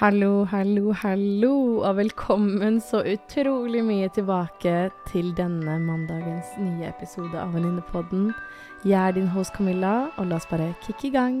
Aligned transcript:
Hallo, 0.00 0.46
hallo, 0.48 0.94
hallo, 0.96 1.54
og 1.84 1.98
velkommen 1.98 2.78
så 2.80 3.02
utrolig 3.04 3.82
mye 3.84 4.06
tilbake 4.16 4.86
til 5.10 5.28
denne 5.36 5.74
mandagens 5.76 6.54
nye 6.56 6.88
episode 6.88 7.36
av 7.36 7.52
Venninnepodden. 7.52 8.30
Jeg 8.80 8.96
er 8.96 9.18
din 9.18 9.28
host 9.34 9.52
Camilla, 9.58 10.08
og 10.16 10.30
la 10.30 10.38
oss 10.40 10.48
bare 10.48 10.70
kicke 10.86 11.10
i 11.10 11.12
gang. 11.18 11.36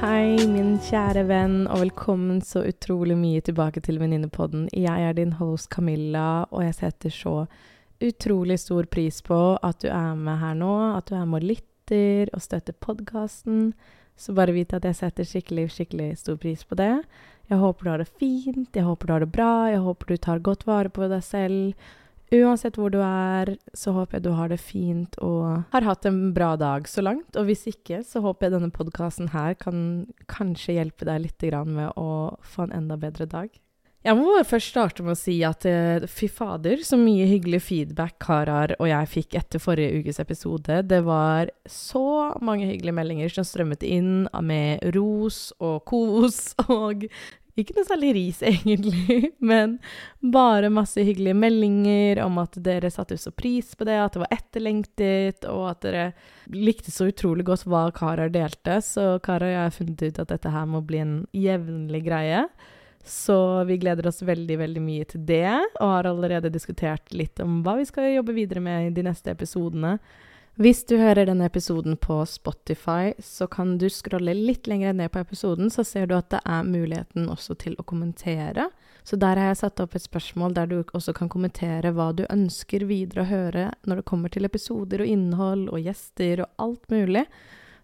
Hei, 0.00 0.40
min 0.48 0.78
kjære 0.88 1.28
venn, 1.28 1.60
og 1.68 1.84
velkommen 1.84 2.40
så 2.40 2.64
utrolig 2.64 3.20
mye 3.20 3.44
tilbake 3.44 3.84
til 3.84 4.00
Venninnepodden. 4.00 4.70
Jeg 4.72 5.10
er 5.12 5.20
din 5.20 5.36
host 5.36 5.68
Camilla, 5.68 6.46
og 6.48 6.64
jeg 6.64 6.80
setter 6.80 7.12
så 7.12 7.40
utrolig 8.00 8.62
stor 8.64 8.88
pris 8.88 9.20
på 9.20 9.58
at 9.60 9.84
du 9.84 9.92
er 9.92 10.14
med 10.16 10.40
her 10.40 10.56
nå, 10.56 10.76
at 10.96 11.12
du 11.12 11.18
er 11.18 11.26
med 11.28 11.42
og 11.42 11.52
lytter 11.52 11.74
og 11.92 12.42
støtter 12.44 12.76
podkasten. 12.80 13.72
Så 14.18 14.34
bare 14.34 14.52
vit 14.56 14.72
at 14.74 14.84
jeg 14.84 14.98
setter 14.98 15.26
skikkelig, 15.26 15.68
skikkelig 15.70 16.10
stor 16.18 16.36
pris 16.42 16.64
på 16.66 16.74
det. 16.78 17.04
Jeg 17.48 17.62
håper 17.62 17.84
du 17.84 17.90
har 17.90 18.02
det 18.02 18.10
fint, 18.10 18.68
jeg 18.74 18.84
håper 18.84 19.06
du 19.06 19.12
har 19.14 19.24
det 19.24 19.32
bra, 19.32 19.52
jeg 19.70 19.80
håper 19.84 20.10
du 20.10 20.16
tar 20.20 20.42
godt 20.44 20.66
vare 20.68 20.90
på 20.92 21.06
deg 21.08 21.22
selv. 21.24 21.86
Uansett 22.34 22.76
hvor 22.76 22.92
du 22.92 22.98
er, 23.00 23.54
så 23.72 23.94
håper 23.96 24.18
jeg 24.18 24.26
du 24.26 24.34
har 24.36 24.50
det 24.52 24.58
fint 24.60 25.14
og 25.24 25.62
har 25.72 25.86
hatt 25.86 26.04
en 26.10 26.34
bra 26.36 26.50
dag 26.60 26.90
så 26.90 27.00
langt. 27.06 27.38
Og 27.40 27.48
hvis 27.48 27.64
ikke, 27.70 28.02
så 28.04 28.20
håper 28.24 28.48
jeg 28.48 28.58
denne 28.58 28.74
podkasten 28.74 29.30
her 29.32 29.56
kan 29.56 29.80
kanskje 30.28 30.76
hjelpe 30.76 31.08
deg 31.08 31.24
litt 31.24 31.48
med 31.70 31.94
å 31.96 32.36
få 32.44 32.66
en 32.66 32.76
enda 32.82 32.98
bedre 33.00 33.24
dag. 33.30 33.48
Jeg 34.06 34.14
må 34.14 34.28
bare 34.30 34.46
først 34.46 34.70
starte 34.70 35.02
med 35.02 35.16
å 35.16 35.18
si 35.18 35.40
at 35.42 35.64
uh, 35.66 36.04
fy 36.06 36.28
fader, 36.30 36.84
så 36.86 36.94
mye 37.00 37.26
hyggelig 37.26 37.58
feedback 37.66 38.14
Karar 38.22 38.76
og 38.78 38.86
jeg 38.86 39.10
fikk 39.10 39.34
etter 39.40 39.62
forrige 39.62 39.98
ukes 39.98 40.20
episode. 40.22 40.84
Det 40.86 41.00
var 41.06 41.50
så 41.66 42.30
mange 42.38 42.68
hyggelige 42.70 42.94
meldinger 42.94 43.34
som 43.34 43.48
strømmet 43.48 43.82
inn 43.82 44.28
med 44.38 44.86
ros 44.94 45.48
og 45.58 45.82
kos 45.90 46.52
og 46.68 47.08
ikke 47.58 47.74
noe 47.74 47.88
særlig 47.88 48.12
ris, 48.14 48.38
egentlig, 48.46 49.32
men 49.50 49.80
bare 50.22 50.70
masse 50.70 51.02
hyggelige 51.02 51.34
meldinger 51.34 52.22
om 52.22 52.38
at 52.38 52.54
dere 52.62 52.90
satte 52.94 53.18
så 53.18 53.32
pris 53.34 53.74
på 53.74 53.88
det, 53.88 53.98
at 53.98 54.14
det 54.14 54.22
var 54.22 54.34
etterlengtet, 54.36 55.48
og 55.50 55.64
at 55.72 55.82
dere 55.82 56.06
likte 56.54 56.94
så 56.94 57.10
utrolig 57.10 57.48
godt 57.48 57.66
hva 57.66 57.88
Karar 57.98 58.30
delte. 58.30 58.78
Så 58.78 59.16
Karar 59.26 59.48
og 59.48 59.56
jeg 59.56 59.64
har 59.64 59.74
funnet 59.74 60.06
ut 60.06 60.22
at 60.22 60.34
dette 60.36 60.54
her 60.54 60.70
må 60.70 60.86
bli 60.86 61.02
en 61.02 61.16
jevnlig 61.34 62.06
greie. 62.06 62.46
Så 63.04 63.64
vi 63.64 63.78
gleder 63.80 64.06
oss 64.10 64.22
veldig, 64.22 64.58
veldig 64.60 64.80
mye 64.84 65.04
til 65.08 65.22
det, 65.28 65.52
og 65.80 65.92
har 65.94 66.08
allerede 66.10 66.52
diskutert 66.52 67.12
litt 67.14 67.40
om 67.40 67.62
hva 67.64 67.78
vi 67.78 67.86
skal 67.88 68.12
jobbe 68.12 68.36
videre 68.36 68.60
med 68.64 68.88
i 68.88 68.96
de 68.96 69.06
neste 69.06 69.32
episodene. 69.32 69.98
Hvis 70.58 70.80
du 70.90 70.96
hører 70.98 71.28
denne 71.28 71.46
episoden 71.46 71.94
på 72.02 72.16
Spotify, 72.26 73.12
så 73.22 73.46
kan 73.46 73.76
du 73.78 73.86
scrolle 73.86 74.32
litt 74.34 74.66
lenger 74.66 74.96
ned 74.98 75.12
på 75.14 75.20
episoden, 75.22 75.70
så 75.70 75.84
ser 75.86 76.08
du 76.10 76.16
at 76.16 76.32
det 76.32 76.40
er 76.42 76.66
muligheten 76.66 77.28
også 77.30 77.54
til 77.62 77.76
å 77.78 77.84
kommentere. 77.86 78.66
Så 79.06 79.16
der 79.22 79.38
har 79.38 79.52
jeg 79.52 79.60
satt 79.60 79.80
opp 79.84 79.94
et 79.94 80.02
spørsmål 80.02 80.56
der 80.56 80.66
du 80.66 80.80
også 80.82 81.14
kan 81.14 81.30
kommentere 81.30 81.94
hva 81.94 82.10
du 82.10 82.24
ønsker 82.26 82.88
videre 82.90 83.22
å 83.22 83.30
høre 83.30 83.68
når 83.86 84.02
det 84.02 84.08
kommer 84.10 84.34
til 84.34 84.50
episoder 84.50 85.04
og 85.04 85.12
innhold 85.14 85.68
og 85.70 85.86
gjester 85.86 86.42
og 86.42 86.66
alt 86.66 86.90
mulig. 86.90 87.22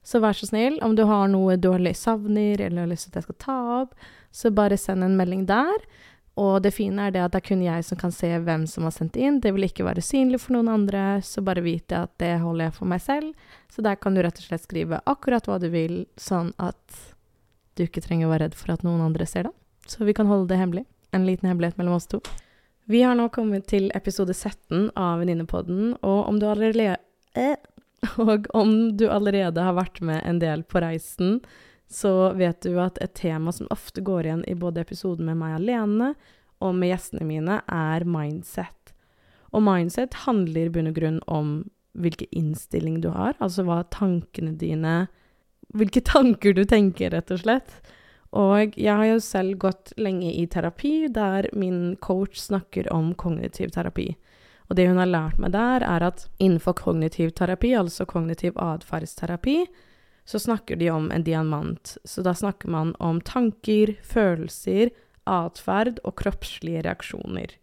Så 0.05 0.21
vær 0.21 0.37
så 0.37 0.47
snill, 0.51 0.77
om 0.85 0.95
du 0.97 1.07
har 1.09 1.29
noe 1.33 1.57
du 1.57 1.71
savner 1.97 2.61
eller 2.61 2.85
har 2.85 2.91
lyst 2.91 3.09
til 3.09 3.15
at 3.15 3.23
jeg 3.23 3.29
skal 3.29 3.41
ta 3.41 3.61
opp, 3.83 3.95
så 4.31 4.51
bare 4.51 4.77
send 4.77 5.05
en 5.05 5.17
melding 5.17 5.47
der. 5.49 5.87
Og 6.35 6.63
det 6.63 6.73
fine 6.75 7.07
er 7.07 7.13
det 7.15 7.23
at 7.23 7.33
det 7.33 7.41
er 7.41 7.47
kun 7.47 7.63
jeg 7.63 7.85
som 7.87 7.99
kan 7.99 8.13
se 8.13 8.29
hvem 8.43 8.67
som 8.67 8.85
har 8.85 8.95
sendt 8.95 9.17
inn. 9.17 9.39
Det 9.41 9.53
vil 9.55 9.69
ikke 9.69 9.87
være 9.87 10.03
synlig 10.03 10.41
for 10.43 10.57
noen 10.57 10.69
andre, 10.73 11.23
så 11.23 11.45
bare 11.47 11.63
vit 11.63 11.93
at 11.95 12.11
det 12.19 12.41
holder 12.43 12.69
jeg 12.69 12.77
for 12.79 12.91
meg 12.91 13.03
selv. 13.05 13.51
Så 13.71 13.85
der 13.87 13.99
kan 14.01 14.15
du 14.15 14.23
rett 14.23 14.41
og 14.43 14.49
slett 14.49 14.65
skrive 14.67 15.01
akkurat 15.07 15.47
hva 15.47 15.61
du 15.63 15.69
vil, 15.71 16.03
sånn 16.19 16.51
at 16.59 17.05
du 17.79 17.87
ikke 17.87 18.03
trenger 18.03 18.27
å 18.27 18.35
være 18.35 18.49
redd 18.49 18.59
for 18.59 18.75
at 18.75 18.83
noen 18.87 19.03
andre 19.05 19.27
ser 19.31 19.49
det. 19.49 19.55
Så 19.87 20.05
vi 20.05 20.15
kan 20.17 20.27
holde 20.27 20.51
det 20.51 20.59
hemmelig. 20.59 20.85
En 21.15 21.27
liten 21.27 21.49
hemmelighet 21.49 21.79
mellom 21.79 22.01
oss 22.01 22.11
to. 22.11 22.19
Vi 22.91 23.01
har 23.07 23.15
nå 23.17 23.29
kommet 23.33 23.69
til 23.71 23.87
episode 23.95 24.35
17 24.35 24.91
av 24.99 25.23
Venninnepodden, 25.23 25.95
og 26.03 26.27
om 26.29 26.41
du 26.41 26.49
allerede 26.51 26.99
eh, 27.39 27.55
Og 28.23 28.49
om 28.55 28.75
du 28.97 29.09
allerede 29.11 29.63
har 29.63 29.77
vært 29.77 30.01
med 30.05 30.23
en 30.25 30.41
del 30.43 30.65
på 30.67 30.83
reisen, 30.85 31.41
så 31.91 32.33
vet 32.37 32.65
du 32.65 32.79
at 32.83 32.99
et 33.05 33.15
tema 33.15 33.53
som 33.53 33.69
ofte 33.75 34.03
går 34.05 34.27
igjen 34.27 34.45
i 34.51 34.57
både 34.59 34.83
episoden 34.83 35.29
med 35.29 35.39
meg 35.41 35.59
alene 35.59 36.15
og 36.65 36.73
med 36.79 36.91
gjestene 36.95 37.27
mine, 37.29 37.61
er 37.69 38.07
mindset. 38.09 38.95
Og 39.55 39.63
mindset 39.63 40.17
handler 40.25 40.69
i 40.69 40.73
bunn 40.75 40.91
og 40.91 40.97
grunn 40.97 41.21
om 41.31 41.51
hvilken 41.95 42.31
innstilling 42.35 42.99
du 43.05 43.11
har, 43.15 43.37
altså 43.39 43.67
hva 43.67 43.85
tankene 43.95 44.57
dine 44.59 45.05
Hvilke 45.75 46.05
tanker 46.07 46.53
du 46.55 46.61
tenker, 46.71 47.11
rett 47.11 47.33
og 47.35 47.41
slett. 47.41 47.73
Og 48.35 48.77
jeg 48.79 48.95
har 48.95 49.09
jo 49.09 49.23
selv 49.23 49.57
gått 49.65 49.91
lenge 49.99 50.29
i 50.31 50.45
terapi, 50.47 51.09
der 51.11 51.49
min 51.57 51.97
coach 52.05 52.37
snakker 52.39 52.87
om 52.95 53.09
kognitiv 53.19 53.73
terapi. 53.75 54.13
Og 54.71 54.79
det 54.79 54.87
hun 54.89 55.01
har 55.01 55.11
lært 55.11 55.41
meg 55.43 55.53
der, 55.55 55.85
er 55.85 56.07
at 56.07 56.27
innenfor 56.39 56.77
kognitiv 56.79 57.35
terapi, 57.37 57.75
altså 57.77 58.07
kognitiv 58.09 58.57
atferdsterapi, 58.61 59.59
så 60.25 60.41
snakker 60.41 60.81
de 60.81 60.89
om 60.91 61.11
en 61.13 61.25
diamant. 61.25 61.97
Så 62.05 62.25
da 62.25 62.33
snakker 62.35 62.73
man 62.73 62.95
om 62.99 63.21
tanker, 63.21 63.93
følelser, 64.03 64.95
atferd 65.29 66.01
og 66.05 66.17
kroppslige 66.21 66.85
reaksjoner. 66.87 67.59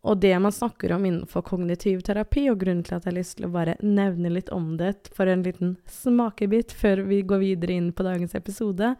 Og 0.00 0.20
det 0.22 0.32
man 0.40 0.52
snakker 0.52 0.94
om 0.94 1.04
innenfor 1.04 1.44
kognitiv 1.44 2.00
terapi, 2.06 2.46
og 2.48 2.62
grunnen 2.62 2.84
til 2.86 2.96
at 2.96 3.04
jeg 3.04 3.12
har 3.12 3.18
lyst 3.18 3.36
til 3.36 3.50
å 3.50 3.52
bare 3.52 3.76
nevne 3.84 4.30
litt 4.32 4.48
om 4.54 4.76
det 4.80 5.10
for 5.12 5.28
en 5.28 5.42
liten 5.44 5.74
smakebit 5.90 6.72
før 6.72 7.04
vi 7.10 7.20
går 7.26 7.42
videre 7.42 7.76
inn 7.76 7.90
på 7.92 8.06
dagens 8.06 8.36
episode, 8.38 8.94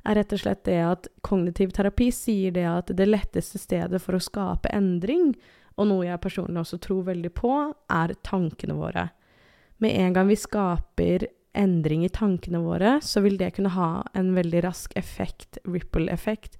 er 0.00 0.16
rett 0.16 0.32
og 0.32 0.40
slett 0.40 0.62
det 0.64 0.78
at 0.80 1.10
kognitiv 1.26 1.74
terapi 1.76 2.08
sier 2.14 2.54
det 2.56 2.64
at 2.64 2.92
det 2.96 3.04
letteste 3.04 3.60
stedet 3.60 4.00
for 4.00 4.16
å 4.16 4.22
skape 4.22 4.72
endring, 4.72 5.34
og 5.78 5.88
noe 5.90 6.06
jeg 6.06 6.22
personlig 6.22 6.62
også 6.62 6.80
tror 6.82 7.04
veldig 7.10 7.32
på, 7.36 7.52
er 7.92 8.14
tankene 8.26 8.76
våre. 8.78 9.08
Med 9.80 9.96
en 9.96 10.16
gang 10.16 10.28
vi 10.28 10.38
skaper 10.38 11.26
endring 11.56 12.04
i 12.04 12.12
tankene 12.12 12.60
våre, 12.62 12.98
så 13.02 13.22
vil 13.24 13.38
det 13.40 13.54
kunne 13.56 13.72
ha 13.74 13.90
en 14.14 14.34
veldig 14.36 14.64
rask 14.66 14.92
effekt, 14.98 15.58
ripple-effekt, 15.64 16.58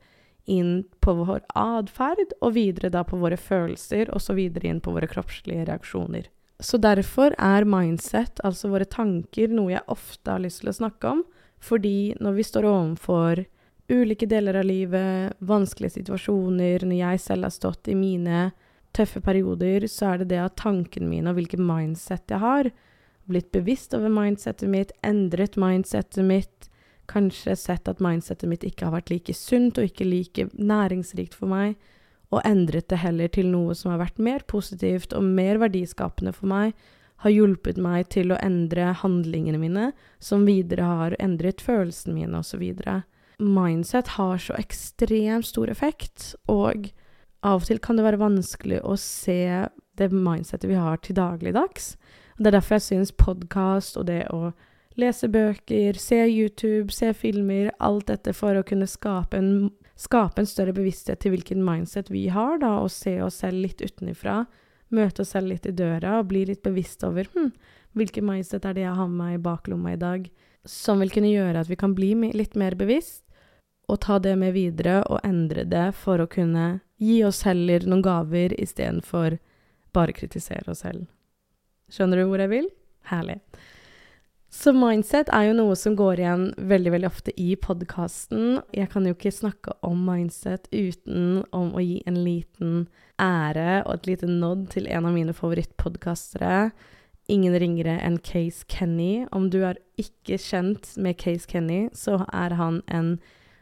inn 0.50 0.84
på 1.04 1.14
vår 1.20 1.44
atferd, 1.58 2.32
og 2.40 2.56
videre 2.56 2.90
da 2.90 3.04
på 3.06 3.20
våre 3.20 3.38
følelser, 3.38 4.10
og 4.10 4.22
så 4.24 4.34
videre 4.34 4.70
inn 4.70 4.80
på 4.82 4.94
våre 4.94 5.08
kroppslige 5.10 5.66
reaksjoner. 5.68 6.26
Så 6.60 6.80
derfor 6.80 7.34
er 7.38 7.68
mindset, 7.68 8.40
altså 8.44 8.72
våre 8.72 8.88
tanker, 8.88 9.52
noe 9.52 9.72
jeg 9.76 9.86
ofte 9.88 10.32
har 10.32 10.42
lyst 10.42 10.64
til 10.64 10.72
å 10.72 10.76
snakke 10.80 11.14
om, 11.14 11.22
fordi 11.60 12.14
når 12.20 12.36
vi 12.38 12.44
står 12.48 12.66
overfor 12.68 13.44
ulike 13.90 14.26
deler 14.28 14.60
av 14.60 14.66
livet, 14.68 15.36
vanskelige 15.44 15.98
situasjoner, 15.98 16.84
når 16.86 16.98
jeg 16.98 17.22
selv 17.24 17.48
har 17.48 17.54
stått 17.54 17.90
i 17.90 17.96
mine 17.98 18.50
tøffe 18.96 19.22
perioder, 19.24 19.86
så 19.88 20.12
er 20.12 20.22
det 20.22 20.30
det 20.32 20.40
at 20.42 20.58
tankene 20.60 21.08
mine 21.10 21.30
og 21.30 21.38
hvilket 21.38 21.62
mindset 21.62 22.32
jeg 22.32 22.42
har, 22.42 22.70
blitt 23.30 23.52
bevisst 23.54 23.94
over 23.94 24.10
mindsetet 24.12 24.70
mitt, 24.70 24.92
endret 25.06 25.58
mindsetet 25.60 26.26
mitt, 26.26 26.68
kanskje 27.10 27.56
sett 27.58 27.88
at 27.90 28.02
mindsetet 28.02 28.50
mitt 28.50 28.64
ikke 28.66 28.86
har 28.86 28.94
vært 28.98 29.10
like 29.10 29.34
sunt 29.34 29.78
og 29.78 29.90
ikke 29.90 30.06
like 30.06 30.46
næringsrikt 30.54 31.36
for 31.38 31.50
meg, 31.50 31.76
og 32.30 32.44
endret 32.46 32.88
det 32.90 33.00
heller 33.02 33.30
til 33.34 33.50
noe 33.50 33.74
som 33.74 33.90
har 33.92 34.02
vært 34.04 34.20
mer 34.22 34.44
positivt 34.50 35.14
og 35.16 35.26
mer 35.26 35.58
verdiskapende 35.62 36.34
for 36.34 36.50
meg, 36.50 36.74
har 37.20 37.34
hjulpet 37.34 37.76
meg 37.82 38.08
til 38.14 38.32
å 38.32 38.38
endre 38.40 38.94
handlingene 38.96 39.60
mine, 39.60 39.90
som 40.22 40.46
videre 40.48 40.86
har 40.86 41.16
endret 41.20 41.60
følelsene 41.60 42.14
mine, 42.16 42.40
osv. 42.40 42.62
Mindset 43.40 44.14
har 44.16 44.40
så 44.40 44.56
ekstremt 44.60 45.48
stor 45.50 45.72
effekt, 45.72 46.32
og 46.48 46.88
av 47.46 47.62
og 47.62 47.68
til 47.68 47.80
kan 47.82 47.98
det 47.98 48.04
være 48.04 48.20
vanskelig 48.20 48.80
å 48.84 48.96
se 49.00 49.66
det 50.00 50.10
mindsettet 50.12 50.68
vi 50.70 50.78
har 50.78 51.00
til 51.04 51.16
dagligdags. 51.16 51.94
Det 52.40 52.50
er 52.50 52.56
derfor 52.56 52.78
jeg 52.78 52.86
syns 52.86 53.12
podkast 53.16 53.98
og 54.00 54.08
det 54.08 54.22
å 54.32 54.52
lese 55.00 55.28
bøker, 55.32 55.96
se 56.00 56.18
YouTube, 56.26 56.92
se 56.92 57.12
filmer, 57.16 57.70
alt 57.78 58.08
dette 58.10 58.34
for 58.36 58.58
å 58.58 58.64
kunne 58.66 58.88
skape 58.90 59.38
en, 59.38 59.70
skape 60.00 60.42
en 60.42 60.48
større 60.48 60.74
bevissthet 60.76 61.22
til 61.22 61.34
hvilken 61.34 61.62
mindset 61.64 62.10
vi 62.12 62.26
har, 62.32 62.58
da, 62.62 62.78
og 62.82 62.92
se 62.92 63.16
oss 63.24 63.40
selv 63.44 63.62
litt 63.64 63.80
utenfra, 63.80 64.42
møte 64.90 65.24
oss 65.24 65.32
selv 65.36 65.52
litt 65.52 65.68
i 65.68 65.74
døra 65.76 66.18
og 66.18 66.30
bli 66.32 66.44
litt 66.48 66.64
bevisst 66.66 67.04
over 67.06 67.28
hm, 67.32 67.52
hvilken 67.96 68.26
mindset 68.26 68.66
er 68.66 68.76
det 68.76 68.84
jeg 68.84 68.96
har 68.98 69.08
med 69.08 69.20
meg 69.22 69.38
i 69.38 69.42
baklomma 69.44 69.94
i 69.94 70.00
dag, 70.00 70.28
som 70.68 71.00
vil 71.00 71.12
kunne 71.14 71.32
gjøre 71.32 71.62
at 71.62 71.70
vi 71.70 71.78
kan 71.80 71.94
bli 71.96 72.12
litt 72.36 72.56
mer 72.58 72.76
bevisst, 72.76 73.24
og 73.90 74.02
ta 74.04 74.20
det 74.22 74.36
med 74.38 74.54
videre 74.54 75.00
og 75.10 75.24
endre 75.26 75.64
det 75.66 75.90
for 75.98 76.22
å 76.22 76.28
kunne 76.30 76.80
gi 77.00 77.20
oss 77.24 77.42
heller 77.48 77.86
noen 77.88 78.04
gaver 78.04 78.54
istedenfor 78.60 79.38
bare 79.96 80.14
kritisere 80.14 80.70
oss 80.70 80.84
selv. 80.84 81.08
Skjønner 81.90 82.20
du 82.20 82.28
hvor 82.30 82.42
jeg 82.42 82.52
vil? 82.52 82.70
Herlig. 83.10 83.40
Så 84.50 84.72
mindset 84.74 85.28
er 85.30 85.46
jo 85.46 85.54
noe 85.54 85.76
som 85.78 85.94
går 85.98 86.20
igjen 86.20 86.48
veldig 86.70 86.92
veldig 86.96 87.06
ofte 87.06 87.34
i 87.38 87.52
podkasten. 87.54 88.58
Jeg 88.74 88.90
kan 88.90 89.06
jo 89.06 89.14
ikke 89.14 89.30
snakke 89.30 89.76
om 89.86 90.00
mindset 90.08 90.66
uten 90.74 91.44
om 91.54 91.70
å 91.70 91.82
gi 91.84 92.00
en 92.10 92.18
liten 92.26 92.80
ære 93.22 93.84
og 93.84 93.92
et 93.94 94.08
lite 94.10 94.30
nod 94.30 94.66
til 94.74 94.90
en 94.90 95.06
av 95.06 95.14
mine 95.14 95.34
favorittpodkastere. 95.36 96.70
ingen 97.30 97.54
ringere 97.54 97.94
enn 98.02 98.18
Case 98.18 98.64
Kenny. 98.66 99.24
Om 99.30 99.50
du 99.50 99.62
er 99.62 99.78
ikke 99.94 100.34
kjent 100.34 100.96
med 100.98 101.16
Case 101.16 101.46
Kenny, 101.46 101.88
så 101.94 102.24
er 102.34 102.56
han 102.58 102.82
en 102.88 103.20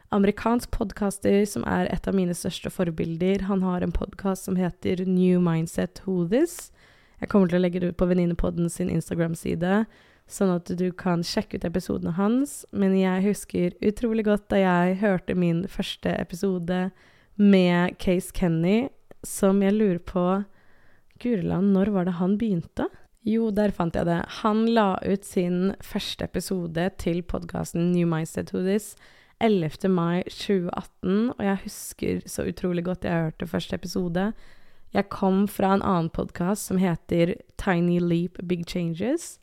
amerikansk 0.09 0.71
podkaster 0.73 1.43
som 1.45 1.65
er 1.69 1.89
et 1.93 2.07
av 2.09 2.15
mine 2.17 2.33
største 2.35 2.71
forbilder. 2.73 3.45
Han 3.49 3.61
har 3.65 3.83
en 3.85 3.93
podkast 3.93 4.47
som 4.47 4.57
heter 4.57 5.03
New 5.05 5.41
Mindset 5.43 6.01
Who 6.05 6.23
This. 6.29 6.71
Jeg 7.19 7.29
kommer 7.29 7.49
til 7.49 7.59
å 7.59 7.63
legge 7.63 7.81
det 7.81 7.91
ut 7.91 7.99
på 7.99 8.07
Venninnepodden 8.09 8.71
sin 8.71 8.89
Instagram-side, 8.89 9.83
sånn 10.29 10.53
at 10.53 10.71
du 10.79 10.87
kan 10.95 11.21
sjekke 11.25 11.59
ut 11.59 11.67
episodene 11.67 12.15
hans. 12.17 12.63
Men 12.71 12.95
jeg 12.97 13.25
husker 13.27 13.75
utrolig 13.85 14.25
godt 14.29 14.47
da 14.53 14.63
jeg 14.63 15.01
hørte 15.03 15.35
min 15.37 15.65
første 15.69 16.15
episode 16.15 16.87
med 17.35 17.99
Case 18.01 18.33
Kenny, 18.35 18.87
som 19.25 19.61
jeg 19.61 19.75
lurer 19.75 20.01
på 20.01 20.25
Guriland, 21.19 21.73
når 21.75 21.93
var 21.93 22.07
det 22.07 22.17
han 22.17 22.37
begynte? 22.39 22.87
Jo, 23.27 23.49
der 23.51 23.73
fant 23.75 23.97
jeg 23.99 24.07
det. 24.07 24.21
Han 24.39 24.63
la 24.71 24.93
ut 25.03 25.27
sin 25.27 25.73
første 25.83 26.23
episode 26.25 26.87
til 27.03 27.19
podkasten 27.27 27.91
New 27.91 28.07
Mindset 28.09 28.55
Who 28.55 28.63
This 28.63 28.93
11. 29.41 29.89
mai 29.89 30.23
2018, 30.27 31.33
og 31.37 31.43
jeg 31.45 31.59
husker 31.63 32.23
så 32.27 32.43
utrolig 32.49 32.83
godt 32.85 33.05
jeg 33.07 33.23
hørte 33.23 33.47
første 33.47 33.75
episode. 33.75 34.31
Jeg 34.93 35.09
kom 35.09 35.47
fra 35.47 35.73
en 35.75 35.83
annen 35.85 36.09
podkast 36.09 36.67
som 36.67 36.79
heter 36.81 37.35
Tiny 37.61 37.99
Leap 38.03 38.41
Big 38.47 38.65
Changes, 38.67 39.39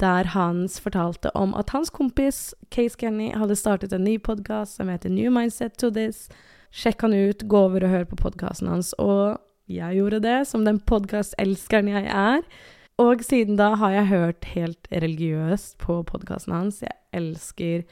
der 0.00 0.32
Hans 0.32 0.80
fortalte 0.80 1.30
om 1.36 1.54
at 1.54 1.70
hans 1.70 1.90
kompis 1.90 2.54
Case 2.72 2.96
Kenny 2.98 3.30
hadde 3.36 3.56
startet 3.56 3.92
en 3.92 4.04
ny 4.04 4.16
podkast 4.18 4.80
som 4.80 4.88
heter 4.88 5.12
New 5.12 5.30
Mindset 5.30 5.76
To 5.78 5.90
This. 5.90 6.28
Sjekk 6.72 7.04
han 7.04 7.14
ut, 7.14 7.46
gå 7.46 7.62
over 7.68 7.84
og 7.84 7.90
hør 7.90 8.04
på 8.10 8.16
podkasten 8.16 8.70
hans. 8.72 8.94
Og 8.98 9.36
jeg 9.68 10.00
gjorde 10.00 10.22
det, 10.24 10.38
som 10.48 10.64
den 10.64 10.80
podkastelskeren 10.80 11.90
jeg 11.92 12.08
er. 12.08 12.42
Og 12.98 13.22
siden 13.24 13.60
da 13.60 13.74
har 13.80 13.92
jeg 13.94 14.10
hørt 14.10 14.44
helt 14.54 14.88
religiøst 14.92 15.78
på 15.78 16.00
podkasten 16.08 16.56
hans. 16.56 16.80
Jeg 16.82 16.96
elsker 17.12 17.84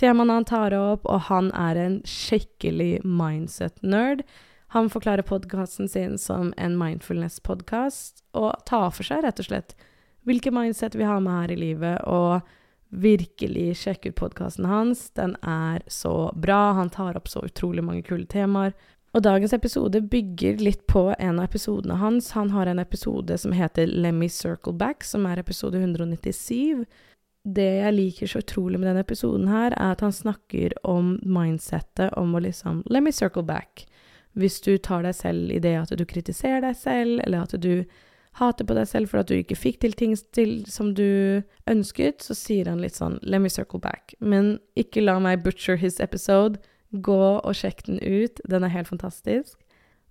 temaene 0.00 0.38
han 0.38 0.48
tar 0.48 0.76
opp, 0.76 1.06
og 1.06 1.26
han 1.30 1.50
er 1.56 1.78
en 1.80 1.96
skikkelig 2.08 3.00
mindset-nerd. 3.04 4.22
Han 4.74 4.90
forklarer 4.92 5.26
podkasten 5.26 5.88
sin 5.88 6.18
som 6.18 6.52
en 6.56 6.76
mindfulness-podkast, 6.80 8.24
og 8.36 8.52
tar 8.68 8.90
for 8.92 9.06
seg 9.06 9.24
rett 9.24 9.42
og 9.42 9.48
slett 9.48 9.76
hvilke 10.26 10.50
mindset 10.50 10.96
vi 10.98 11.06
har 11.06 11.20
med 11.22 11.36
her 11.40 11.54
i 11.54 11.60
livet, 11.60 12.02
og 12.04 12.42
virkelig 12.90 13.76
sjekk 13.82 14.10
ut 14.10 14.18
podkasten 14.18 14.66
hans. 14.66 15.08
Den 15.18 15.36
er 15.42 15.82
så 15.86 16.32
bra. 16.34 16.72
Han 16.78 16.90
tar 16.90 17.16
opp 17.18 17.28
så 17.28 17.44
utrolig 17.46 17.84
mange 17.84 18.04
kule 18.06 18.26
temaer. 18.30 18.74
Og 19.16 19.22
dagens 19.24 19.54
episode 19.56 20.02
bygger 20.12 20.60
litt 20.60 20.82
på 20.90 21.08
en 21.18 21.38
av 21.38 21.46
episodene 21.46 21.96
hans. 21.96 22.32
Han 22.36 22.50
har 22.52 22.68
en 22.68 22.82
episode 22.82 23.38
som 23.38 23.54
heter 23.56 23.88
Let 23.88 24.14
me 24.14 24.28
circle 24.28 24.74
back, 24.76 25.04
som 25.04 25.26
er 25.26 25.40
episode 25.40 25.78
197. 25.80 26.84
Det 27.46 27.68
jeg 27.78 27.94
liker 27.94 28.30
så 28.30 28.40
utrolig 28.42 28.80
med 28.80 28.88
denne 28.90 29.04
episoden 29.04 29.46
her, 29.50 29.74
er 29.76 29.94
at 29.94 30.02
han 30.02 30.14
snakker 30.14 30.74
om 30.88 31.14
mindsettet 31.22 32.10
om 32.18 32.34
å 32.34 32.42
liksom 32.42 32.82
Let 32.90 33.06
me 33.06 33.12
circle 33.14 33.44
back. 33.46 33.86
Hvis 34.36 34.58
du 34.60 34.76
tar 34.82 35.06
deg 35.06 35.14
selv 35.16 35.52
i 35.54 35.60
det 35.62 35.76
at 35.78 35.94
du 35.96 36.04
kritiserer 36.04 36.64
deg 36.64 36.76
selv, 36.76 37.20
eller 37.24 37.46
at 37.46 37.54
du 37.62 37.86
hater 38.36 38.66
på 38.68 38.74
deg 38.76 38.88
selv 38.90 39.08
for 39.08 39.22
at 39.22 39.30
du 39.30 39.36
ikke 39.38 39.56
fikk 39.56 39.78
til 39.80 39.94
ting 39.96 40.16
til 40.36 40.58
som 40.68 40.90
du 40.96 41.42
ønsket, 41.70 42.24
så 42.24 42.36
sier 42.36 42.68
han 42.68 42.82
litt 42.82 42.98
sånn 42.98 43.20
Let 43.22 43.44
me 43.44 43.52
circle 43.52 43.80
back. 43.80 44.16
Men 44.20 44.58
ikke 44.76 45.04
la 45.04 45.16
meg 45.22 45.44
butcher 45.46 45.78
his 45.80 46.00
episode. 46.04 46.60
Gå 46.90 47.22
og 47.38 47.54
sjekk 47.56 47.86
den 47.86 48.02
ut. 48.02 48.42
Den 48.50 48.66
er 48.66 48.74
helt 48.74 48.90
fantastisk. 48.90 49.56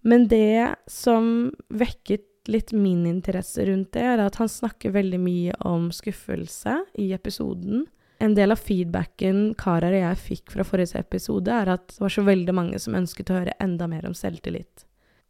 Men 0.05 0.27
det 0.29 0.75
som 0.91 1.51
vekket 1.73 2.25
litt 2.51 2.73
min 2.75 3.05
interesse 3.09 3.65
rundt 3.67 3.93
det, 3.95 4.03
er 4.05 4.23
at 4.23 4.39
han 4.41 4.51
snakker 4.51 4.95
veldig 4.95 5.19
mye 5.21 5.57
om 5.67 5.89
skuffelse 5.93 6.77
i 7.01 7.11
episoden. 7.15 7.85
En 8.23 8.35
del 8.37 8.53
av 8.55 8.61
feedbacken 8.63 9.53
Karar 9.59 9.91
og 9.91 10.01
jeg 10.01 10.21
fikk 10.23 10.53
fra 10.55 10.65
forrige 10.67 11.01
episode, 11.01 11.51
er 11.51 11.73
at 11.75 11.89
det 11.91 12.03
var 12.03 12.13
så 12.13 12.23
veldig 12.25 12.55
mange 12.55 12.79
som 12.79 12.95
ønsket 12.95 13.31
å 13.31 13.41
høre 13.41 13.57
enda 13.63 13.89
mer 13.91 14.07
om 14.07 14.15
selvtillit. 14.15 14.85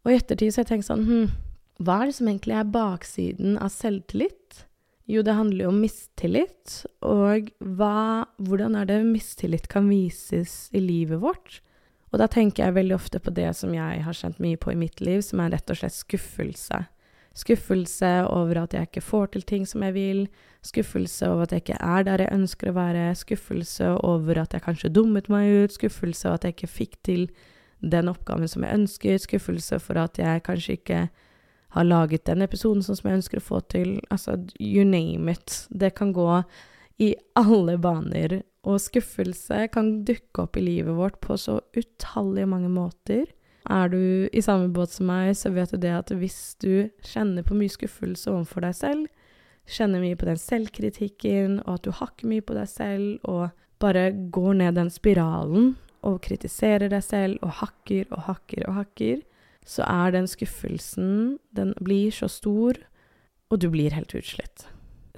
Og 0.05 0.13
i 0.13 0.19
ettertid 0.19 0.53
så 0.53 0.61
har 0.61 0.67
jeg 0.67 0.73
tenkt 0.75 0.89
sånn 0.89 1.05
hm, 1.07 1.27
hva 1.83 1.99
er 2.01 2.09
det 2.09 2.17
som 2.19 2.29
egentlig 2.29 2.55
er 2.55 2.71
baksiden 2.71 3.57
av 3.59 3.71
selvtillit? 3.73 4.65
Jo, 5.11 5.21
det 5.25 5.35
handler 5.37 5.65
jo 5.65 5.71
om 5.73 5.81
mistillit. 5.83 6.79
Og 7.05 7.51
hva, 7.59 8.25
hvordan 8.41 8.77
er 8.79 8.87
det 8.89 9.01
mistillit 9.05 9.67
kan 9.69 9.89
vises 9.89 10.69
i 10.73 10.81
livet 10.81 11.21
vårt? 11.21 11.59
Og 12.13 12.21
da 12.21 12.29
tenker 12.31 12.63
jeg 12.63 12.77
veldig 12.77 12.95
ofte 12.95 13.19
på 13.19 13.33
det 13.35 13.49
som 13.59 13.73
jeg 13.75 14.03
har 14.05 14.15
kjent 14.15 14.39
mye 14.39 14.57
på 14.61 14.71
i 14.71 14.79
mitt 14.79 15.01
liv, 15.03 15.19
som 15.25 15.41
er 15.43 15.51
rett 15.51 15.73
og 15.73 15.81
slett 15.81 15.97
skuffelse. 15.97 16.85
Skuffelse 17.35 18.11
over 18.31 18.61
at 18.61 18.73
jeg 18.73 18.87
ikke 18.87 19.03
får 19.03 19.33
til 19.33 19.43
ting 19.43 19.65
som 19.67 19.83
jeg 19.83 19.93
vil. 19.93 20.21
Skuffelse 20.63 21.27
over 21.29 21.43
at 21.43 21.51
jeg 21.51 21.65
ikke 21.65 21.81
er 21.83 22.05
der 22.07 22.23
jeg 22.23 22.31
ønsker 22.31 22.71
å 22.71 22.77
være. 22.77 23.09
Skuffelse 23.19 23.91
over 24.07 24.39
at 24.39 24.55
jeg 24.55 24.63
kanskje 24.63 24.93
dummet 24.95 25.27
meg 25.29 25.51
ut. 25.65 25.75
Skuffelse 25.75 26.29
over 26.29 26.39
at 26.39 26.47
jeg 26.47 26.55
ikke 26.55 26.71
fikk 26.71 26.95
til 27.03 27.27
den 27.83 28.07
oppgaven 28.09 28.47
som 28.47 28.63
jeg 28.63 28.79
ønsker. 28.79 29.19
Skuffelse 29.19 29.81
for 29.83 29.99
at 29.99 30.19
jeg 30.21 30.45
kanskje 30.47 30.79
ikke 30.79 31.01
har 31.75 31.83
laget 31.83 32.23
den 32.29 32.45
episoden 32.45 32.83
som 32.85 32.95
jeg 33.03 33.19
ønsker 33.19 33.41
å 33.41 33.47
få 33.49 33.59
til. 33.67 33.97
Altså, 34.09 34.37
you 34.55 34.87
name 34.87 35.35
it. 35.35 35.65
Det 35.69 35.91
kan 35.99 36.15
gå 36.15 36.29
i 37.03 37.11
alle 37.35 37.75
baner. 37.83 38.39
Og 38.65 38.79
skuffelse 38.81 39.67
kan 39.73 39.97
dukke 40.07 40.45
opp 40.47 40.55
i 40.57 40.63
livet 40.63 40.95
vårt 40.95 41.19
på 41.21 41.35
så 41.37 41.59
utallige 41.75 42.49
mange 42.49 42.71
måter. 42.71 43.27
Er 43.65 43.89
du 43.89 44.29
i 44.29 44.41
samme 44.45 44.69
båt 44.73 44.93
som 44.93 45.07
meg, 45.09 45.33
så 45.37 45.49
vet 45.53 45.71
du 45.73 45.79
det 45.81 45.93
at 45.95 46.11
hvis 46.13 46.55
du 46.61 46.89
kjenner 47.05 47.45
på 47.45 47.57
mye 47.57 47.71
skuffelse 47.73 48.29
overfor 48.29 48.65
deg 48.67 48.75
selv, 48.77 49.07
kjenner 49.65 50.03
mye 50.03 50.17
på 50.19 50.27
den 50.29 50.37
selvkritikken, 50.37 51.59
og 51.65 51.79
at 51.79 51.87
du 51.87 51.95
hakker 51.97 52.29
mye 52.29 52.45
på 52.45 52.57
deg 52.57 52.69
selv, 52.69 53.15
og 53.25 53.49
bare 53.81 54.11
går 54.33 54.59
ned 54.61 54.77
den 54.77 54.91
spiralen 54.93 55.73
og 56.05 56.21
kritiserer 56.25 56.91
deg 56.93 57.01
selv 57.03 57.41
og 57.41 57.57
hakker 57.63 58.05
og 58.13 58.27
hakker 58.27 58.67
og 58.69 58.77
hakker, 58.83 59.23
så 59.65 59.81
er 59.89 60.13
den 60.13 60.27
skuffelsen 60.29 61.39
Den 61.57 61.73
blir 61.81 62.13
så 62.13 62.29
stor, 62.29 62.77
og 63.49 63.61
du 63.61 63.71
blir 63.73 63.95
helt 63.97 64.13
utslitt. 64.13 64.67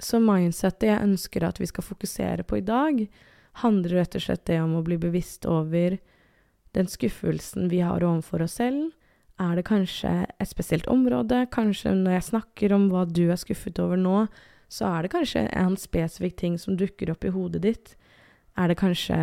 Så 0.00 0.20
mindsettet 0.22 0.88
jeg 0.88 1.04
ønsker 1.04 1.44
at 1.44 1.60
vi 1.60 1.68
skal 1.68 1.84
fokusere 1.84 2.46
på 2.48 2.60
i 2.60 2.64
dag, 2.64 3.02
handler 3.60 3.98
rett 3.98 4.16
og 4.16 4.24
slett 4.24 4.46
det 4.48 4.60
om 4.62 4.76
å 4.78 4.84
bli 4.86 4.96
bevisst 5.00 5.44
over 5.50 5.98
den 6.78 6.88
skuffelsen 6.90 7.68
vi 7.72 7.82
har 7.84 8.04
overfor 8.06 8.46
oss 8.46 8.58
selv. 8.60 8.92
Er 9.38 9.54
det 9.54 9.68
kanskje 9.68 10.12
et 10.26 10.50
spesielt 10.50 10.88
område? 10.90 11.44
Kanskje 11.54 11.92
når 11.94 12.18
jeg 12.18 12.28
snakker 12.32 12.74
om 12.74 12.88
hva 12.90 13.04
du 13.06 13.28
er 13.28 13.38
skuffet 13.38 13.78
over 13.82 14.00
nå, 14.00 14.24
så 14.68 14.88
er 14.90 15.04
det 15.04 15.12
kanskje 15.14 15.46
en 15.56 15.78
spesifikk 15.78 16.36
ting 16.40 16.58
som 16.60 16.76
dukker 16.76 17.12
opp 17.12 17.24
i 17.24 17.32
hodet 17.32 17.62
ditt. 17.64 17.94
Er 18.58 18.68
det 18.68 18.80
kanskje 18.80 19.18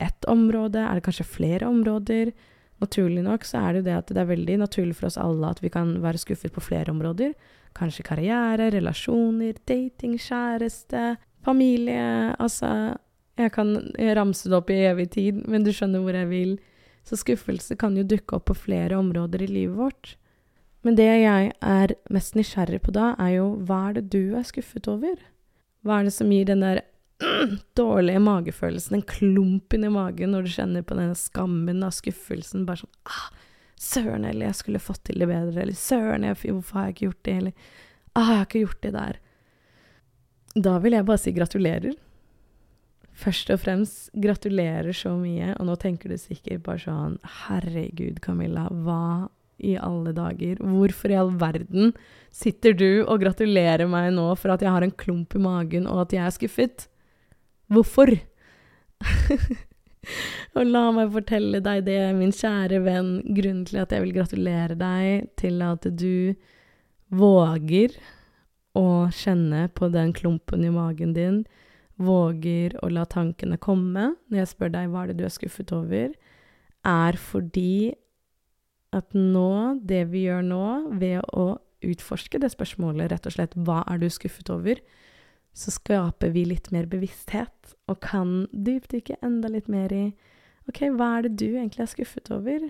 ett 0.00 0.24
område? 0.30 0.80
Er 0.80 0.96
det 0.96 1.04
kanskje 1.04 1.26
flere 1.28 1.68
områder? 1.68 2.32
Naturlig 2.80 3.24
nok 3.26 3.44
så 3.44 3.60
er 3.60 3.72
det 3.72 3.82
jo 3.82 3.88
det 3.90 3.96
at 3.98 4.12
det 4.14 4.22
er 4.22 4.30
veldig 4.30 4.56
naturlig 4.62 4.96
for 4.96 5.10
oss 5.10 5.18
alle 5.20 5.50
at 5.50 5.60
vi 5.60 5.72
kan 5.72 5.98
være 6.00 6.22
skuffet 6.22 6.54
på 6.54 6.62
flere 6.64 6.94
områder. 6.94 7.34
Kanskje 7.76 8.06
karriere, 8.06 8.70
relasjoner, 8.72 9.58
dating, 9.68 10.16
kjæreste, 10.18 11.16
familie 11.44 12.34
Altså, 12.38 12.96
jeg 13.36 13.52
kan 13.52 13.76
ramse 14.16 14.48
det 14.48 14.56
opp 14.56 14.70
i 14.72 14.80
evig 14.88 15.10
tid, 15.12 15.44
men 15.48 15.64
du 15.64 15.72
skjønner 15.74 16.02
hvor 16.04 16.16
jeg 16.16 16.30
vil. 16.30 16.58
Så 17.06 17.18
skuffelse 17.20 17.76
kan 17.80 17.96
jo 17.96 18.06
dukke 18.06 18.36
opp 18.36 18.48
på 18.50 18.58
flere 18.66 18.98
områder 19.00 19.42
i 19.42 19.50
livet 19.50 19.78
vårt. 19.78 20.14
Men 20.86 20.96
det 20.96 21.08
jeg 21.08 21.50
er 21.60 21.94
mest 22.12 22.36
nysgjerrig 22.38 22.80
på 22.84 22.94
da, 22.96 23.12
er 23.20 23.36
jo 23.36 23.50
hva 23.68 23.88
er 23.88 23.98
det 23.98 24.06
du 24.14 24.36
er 24.38 24.46
skuffet 24.48 24.88
over? 24.88 25.18
Hva 25.84 26.00
er 26.00 26.08
det 26.08 26.14
som 26.16 26.32
gir 26.32 26.46
den 26.48 26.64
der 26.64 26.82
dårlige 27.76 28.20
magefølelsen, 28.24 28.96
den 28.98 29.06
klumpen 29.08 29.84
i 29.84 29.92
magen 29.92 30.32
når 30.32 30.46
du 30.46 30.52
kjenner 30.54 30.84
på 30.86 30.96
denne 30.96 31.16
skammen 31.18 31.84
av 31.84 31.92
skuffelsen. 31.96 32.64
Bare 32.68 32.82
sånn 32.82 32.94
ah, 33.08 33.26
Søren, 33.80 34.26
eller 34.28 34.50
jeg 34.50 34.58
skulle 34.58 34.82
fått 34.82 35.06
til 35.08 35.22
det 35.22 35.28
bedre. 35.30 35.62
Eller 35.62 35.76
søren, 35.76 36.26
jeg, 36.28 36.36
hvorfor 36.42 36.78
har 36.78 36.88
jeg 36.88 36.96
ikke 36.96 37.06
gjort 37.06 37.24
det? 37.24 37.36
Eller 37.40 37.52
ah, 38.12 38.30
jeg 38.30 38.36
har 38.36 38.48
ikke 38.48 38.64
gjort 38.64 38.82
det 38.84 38.94
der. 38.96 39.20
Da 40.68 40.74
vil 40.84 40.96
jeg 40.96 41.06
bare 41.08 41.22
si 41.22 41.32
gratulerer. 41.32 41.94
Først 43.20 43.50
og 43.52 43.60
fremst 43.60 44.08
gratulerer 44.16 44.94
så 44.96 45.12
mye, 45.18 45.52
og 45.58 45.66
nå 45.68 45.76
tenker 45.80 46.12
du 46.12 46.16
sikkert 46.20 46.64
bare 46.64 46.80
sånn 46.86 47.18
Herregud, 47.44 48.20
Camilla, 48.24 48.64
hva 48.70 49.28
i 49.60 49.74
alle 49.76 50.14
dager? 50.16 50.60
Hvorfor 50.64 51.12
i 51.12 51.18
all 51.20 51.32
verden 51.40 51.92
sitter 52.32 52.76
du 52.76 53.02
og 53.02 53.20
gratulerer 53.20 53.88
meg 53.90 54.12
nå 54.16 54.26
for 54.40 54.54
at 54.54 54.64
jeg 54.64 54.72
har 54.72 54.86
en 54.86 54.94
klump 55.02 55.36
i 55.36 55.42
magen 55.42 55.88
og 55.90 56.06
at 56.06 56.14
jeg 56.16 56.24
er 56.24 56.36
skuffet? 56.36 56.86
Hvorfor? 57.70 58.14
og 60.56 60.62
la 60.66 60.86
meg 60.96 61.12
fortelle 61.14 61.60
deg 61.64 61.84
det, 61.86 62.00
min 62.16 62.32
kjære 62.34 62.80
venn, 62.86 63.12
grunnen 63.28 63.66
til 63.68 63.82
at 63.82 63.92
jeg 63.94 64.06
vil 64.06 64.16
gratulere 64.16 64.78
deg 64.80 65.28
til 65.40 65.60
at 65.66 65.86
du 65.92 66.32
våger 67.10 67.96
å 68.78 69.10
kjenne 69.12 69.66
på 69.74 69.90
den 69.92 70.14
klumpen 70.14 70.64
i 70.64 70.72
magen 70.72 71.12
din, 71.16 71.42
våger 72.00 72.76
å 72.80 72.90
la 72.92 73.04
tankene 73.08 73.58
komme 73.60 74.14
når 74.30 74.42
jeg 74.42 74.52
spør 74.54 74.72
deg 74.74 74.92
hva 74.92 75.04
er 75.04 75.10
det 75.10 75.20
du 75.20 75.26
er 75.28 75.34
skuffet 75.34 75.72
over, 75.76 76.14
er 76.86 77.18
fordi 77.20 77.92
at 78.96 79.12
nå, 79.14 79.80
det 79.86 80.06
vi 80.10 80.24
gjør 80.26 80.42
nå, 80.46 80.64
ved 80.98 81.20
å 81.36 81.60
utforske 81.86 82.40
det 82.40 82.50
spørsmålet, 82.52 83.10
rett 83.12 83.28
og 83.28 83.36
slett 83.36 83.54
hva 83.56 83.82
er 83.88 84.00
du 84.00 84.08
skuffet 84.12 84.50
over, 84.52 84.80
så 85.56 85.72
skaper 85.74 86.32
vi 86.34 86.44
litt 86.46 86.70
mer 86.74 86.86
bevissthet 86.90 87.74
og 87.90 88.00
kan 88.04 88.44
dypdykke 88.52 89.18
enda 89.26 89.50
litt 89.50 89.70
mer 89.70 89.92
i 89.94 90.04
ok, 90.70 90.86
hva 90.94 91.16
er 91.18 91.26
det 91.26 91.36
du 91.40 91.48
egentlig 91.50 91.84
er 91.84 91.90
skuffet 91.90 92.30
over? 92.34 92.68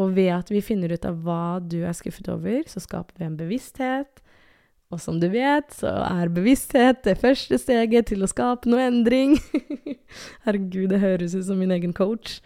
Og 0.00 0.14
ved 0.16 0.30
at 0.34 0.50
vi 0.52 0.62
finner 0.64 0.92
ut 0.92 1.06
av 1.08 1.20
hva 1.24 1.60
du 1.60 1.82
er 1.84 1.96
skuffet 1.96 2.28
over, 2.32 2.62
så 2.68 2.80
skaper 2.80 3.18
vi 3.18 3.28
en 3.28 3.38
bevissthet. 3.40 4.22
Og 4.92 5.00
som 5.00 5.18
du 5.20 5.28
vet, 5.32 5.72
så 5.72 5.90
er 6.04 6.32
bevissthet 6.32 7.00
det 7.06 7.16
første 7.22 7.56
steget 7.58 8.10
til 8.10 8.24
å 8.24 8.28
skape 8.28 8.68
noe 8.68 8.84
endring. 8.90 9.38
Herregud, 10.44 10.90
det 10.92 11.00
høres 11.00 11.36
ut 11.36 11.46
som 11.48 11.62
min 11.62 11.72
egen 11.72 11.94
coach. 11.96 12.40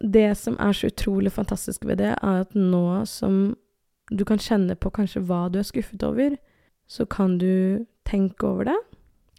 Det 0.00 0.30
som 0.40 0.56
er 0.56 0.72
så 0.72 0.88
utrolig 0.88 1.32
fantastisk 1.34 1.84
ved 1.84 2.00
det, 2.00 2.14
er 2.16 2.46
at 2.46 2.56
nå 2.56 3.02
som 3.08 3.58
du 4.10 4.24
kan 4.24 4.40
kjenne 4.40 4.74
på 4.74 4.90
kanskje 4.94 5.20
hva 5.28 5.48
du 5.52 5.60
er 5.60 5.68
skuffet 5.68 6.02
over, 6.06 6.38
så 6.88 7.04
kan 7.04 7.36
du 7.38 7.84
tenke 8.08 8.48
over 8.48 8.70
det. 8.72 8.78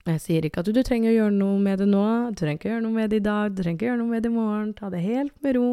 Jeg 0.05 0.21
sier 0.21 0.45
ikke 0.45 0.61
at 0.61 0.69
du, 0.69 0.77
trenger 0.85 1.11
å 1.11 1.15
gjøre 1.15 1.33
noe 1.35 1.57
med 1.61 1.81
det 1.81 1.89
nå, 1.89 2.05
du 2.29 2.37
trenger 2.39 2.57
ikke 2.57 2.69
å 2.69 2.73
gjøre 2.75 2.85
noe 2.85 2.95
med 2.95 3.11
det 3.11 3.19
i 3.19 3.25
dag, 3.25 3.49
du 3.49 3.61
trenger 3.61 3.77
ikke 3.77 3.87
å 3.87 3.91
gjøre 3.91 4.01
noe 4.01 4.13
med 4.13 4.23
det 4.23 4.31
i 4.31 4.37
morgen, 4.37 4.71
ta 4.77 4.93
det 4.93 5.01
helt 5.03 5.35
med 5.45 5.57
ro. 5.57 5.67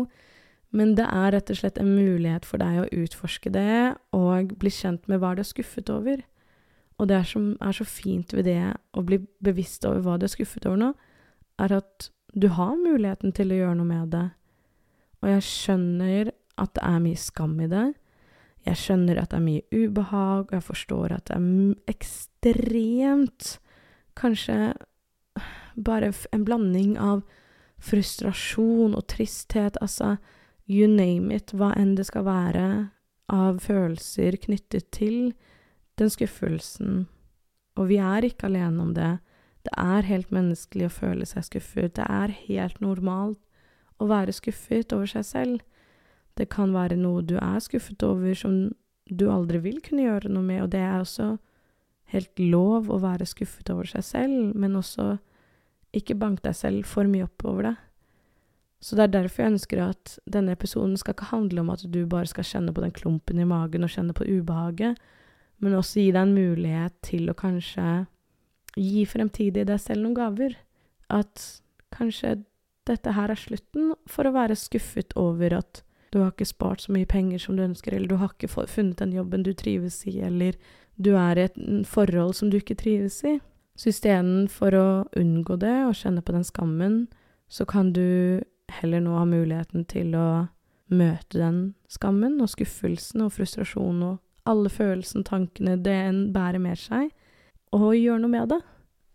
Men 0.77 0.97
det 0.99 1.07
er 1.09 1.31
rett 1.33 1.53
og 1.53 1.61
slett 1.61 1.79
en 1.81 1.95
mulighet 1.95 2.45
for 2.45 2.61
deg 2.61 2.83
å 2.83 2.89
utforske 3.05 3.53
det 3.55 3.95
og 4.17 4.53
bli 4.61 4.73
kjent 4.73 5.07
med 5.09 5.23
hva 5.23 5.33
du 5.37 5.41
er 5.41 5.49
skuffet 5.49 5.89
over. 5.93 6.21
Og 6.99 7.09
det 7.11 7.21
som 7.31 7.53
er 7.63 7.75
så 7.77 7.87
fint 7.87 8.33
ved 8.35 8.49
det 8.49 8.63
å 8.97 9.05
bli 9.07 9.21
bevisst 9.45 9.87
over 9.87 10.03
hva 10.03 10.17
du 10.19 10.27
er 10.27 10.33
skuffet 10.33 10.67
over 10.67 10.81
nå, 10.81 10.91
er 11.59 11.75
at 11.79 12.11
du 12.35 12.49
har 12.55 12.75
muligheten 12.79 13.33
til 13.35 13.53
å 13.53 13.61
gjøre 13.61 13.79
noe 13.79 13.89
med 13.89 14.11
det. 14.15 14.27
Og 15.23 15.31
jeg 15.31 15.47
skjønner 15.47 16.33
at 16.59 16.75
det 16.75 16.85
er 16.85 17.01
mye 17.03 17.21
skam 17.21 17.57
i 17.63 17.71
det. 17.71 17.87
Jeg 18.67 18.81
skjønner 18.83 19.21
at 19.23 19.31
det 19.31 19.39
er 19.39 19.47
mye 19.47 19.65
ubehag, 19.71 20.51
og 20.51 20.55
jeg 20.57 20.67
forstår 20.67 21.15
at 21.15 21.31
det 21.31 21.39
er 21.39 21.95
ekstremt 21.95 23.57
Kanskje 24.19 24.73
bare 25.79 26.11
en 26.35 26.45
blanding 26.45 26.97
av 26.99 27.21
frustrasjon 27.79 28.97
og 28.99 29.05
tristhet, 29.07 29.79
altså 29.81 30.17
you 30.67 30.89
name 30.91 31.31
it, 31.35 31.53
hva 31.55 31.71
enn 31.79 31.95
det 31.95 32.09
skal 32.09 32.27
være 32.27 32.65
av 33.31 33.61
følelser 33.63 34.41
knyttet 34.43 34.91
til 34.91 35.37
den 35.99 36.13
skuffelsen. 36.13 37.07
Og 37.79 37.91
vi 37.91 37.99
er 38.03 38.27
ikke 38.27 38.49
alene 38.49 38.83
om 38.83 38.95
det. 38.95 39.19
Det 39.67 39.75
er 39.77 40.09
helt 40.09 40.31
menneskelig 40.35 40.89
å 40.89 40.95
føle 40.95 41.27
seg 41.29 41.47
skuffet. 41.47 41.97
Det 41.99 42.07
er 42.07 42.35
helt 42.47 42.81
normalt 42.83 43.39
å 43.99 44.09
være 44.11 44.35
skuffet 44.35 44.95
over 44.95 45.11
seg 45.11 45.27
selv. 45.27 45.65
Det 46.39 46.49
kan 46.53 46.75
være 46.75 46.99
noe 46.99 47.25
du 47.27 47.37
er 47.41 47.59
skuffet 47.63 48.03
over 48.07 48.35
som 48.39 48.71
du 49.09 49.27
aldri 49.33 49.61
vil 49.65 49.81
kunne 49.83 50.05
gjøre 50.05 50.31
noe 50.31 50.45
med, 50.45 50.63
og 50.63 50.71
det 50.75 50.83
er 50.85 51.01
også 51.01 51.37
helt 52.13 52.41
lov 52.41 52.89
å 52.93 53.01
være 53.03 53.27
skuffet 53.29 53.71
over 53.73 53.89
seg 53.89 54.05
selv, 54.07 54.55
men 54.57 54.77
også 54.79 55.17
ikke 55.97 56.17
bank 56.21 56.43
deg 56.45 56.57
selv 56.57 56.89
for 56.89 57.09
mye 57.09 57.27
opp 57.27 57.45
over 57.49 57.71
det. 57.71 57.77
Så 58.85 58.95
det 58.95 59.09
er 59.09 59.15
derfor 59.17 59.43
jeg 59.43 59.55
ønsker 59.57 59.81
at 59.83 60.19
denne 60.31 60.55
episoden 60.55 60.95
skal 61.01 61.17
ikke 61.17 61.33
handle 61.33 61.65
om 61.65 61.73
at 61.73 61.83
du 61.83 62.05
bare 62.07 62.29
skal 62.31 62.47
kjenne 62.47 62.75
på 62.75 62.85
den 62.85 62.95
klumpen 62.95 63.41
i 63.43 63.49
magen 63.49 63.85
og 63.85 63.91
kjenne 63.91 64.15
på 64.15 64.29
ubehaget, 64.29 65.01
men 65.59 65.75
også 65.79 66.03
gi 66.03 66.13
deg 66.15 66.23
en 66.23 66.37
mulighet 66.37 66.95
til 67.07 67.31
å 67.31 67.37
kanskje 67.39 68.07
gi 68.79 69.05
fremtidig 69.09 69.67
deg 69.69 69.81
selv 69.83 70.05
noen 70.05 70.17
gaver. 70.19 70.55
At 71.11 71.43
kanskje 71.95 72.39
dette 72.89 73.13
her 73.17 73.33
er 73.33 73.41
slutten 73.41 73.93
for 74.09 74.29
å 74.29 74.35
være 74.37 74.57
skuffet 74.59 75.17
over 75.19 75.59
at 75.59 75.83
du 76.13 76.23
har 76.23 76.33
ikke 76.33 76.49
spart 76.49 76.85
så 76.85 76.95
mye 76.95 77.09
penger 77.09 77.43
som 77.43 77.57
du 77.59 77.65
ønsker, 77.67 77.93
eller 77.93 78.09
du 78.09 78.17
har 78.21 78.33
ikke 78.33 78.49
funnet 78.71 79.01
den 79.03 79.13
jobben 79.13 79.45
du 79.45 79.53
trives 79.53 80.01
i, 80.09 80.19
eller 80.25 80.57
du 80.97 81.13
er 81.21 81.39
i 81.39 81.47
et 81.51 81.59
forhold 81.87 82.35
som 82.39 82.51
du 82.51 82.57
ikke 82.59 82.79
trives 82.81 83.21
i. 83.29 83.37
Så 83.79 83.93
istedenfor 83.93 84.75
å 84.75 84.87
unngå 85.21 85.59
det 85.61 85.75
og 85.87 85.99
kjenne 85.99 86.25
på 86.25 86.35
den 86.35 86.47
skammen, 86.47 87.03
så 87.49 87.67
kan 87.69 87.93
du 87.93 88.41
heller 88.81 89.05
nå 89.05 89.15
ha 89.17 89.27
muligheten 89.29 89.85
til 89.89 90.17
å 90.19 90.49
møte 90.89 91.39
den 91.39 91.61
skammen 91.93 92.41
og 92.41 92.51
skuffelsen 92.53 93.23
og 93.25 93.35
frustrasjonen 93.37 94.03
og 94.09 94.17
alle 94.49 94.73
følelsene, 94.73 95.27
tankene 95.27 95.77
det 95.85 95.95
en 96.09 96.21
bærer 96.35 96.63
med 96.63 96.81
seg, 96.81 97.13
og 97.77 97.93
gjøre 97.97 98.23
noe 98.23 98.33
med 98.33 98.53
det. 98.55 98.61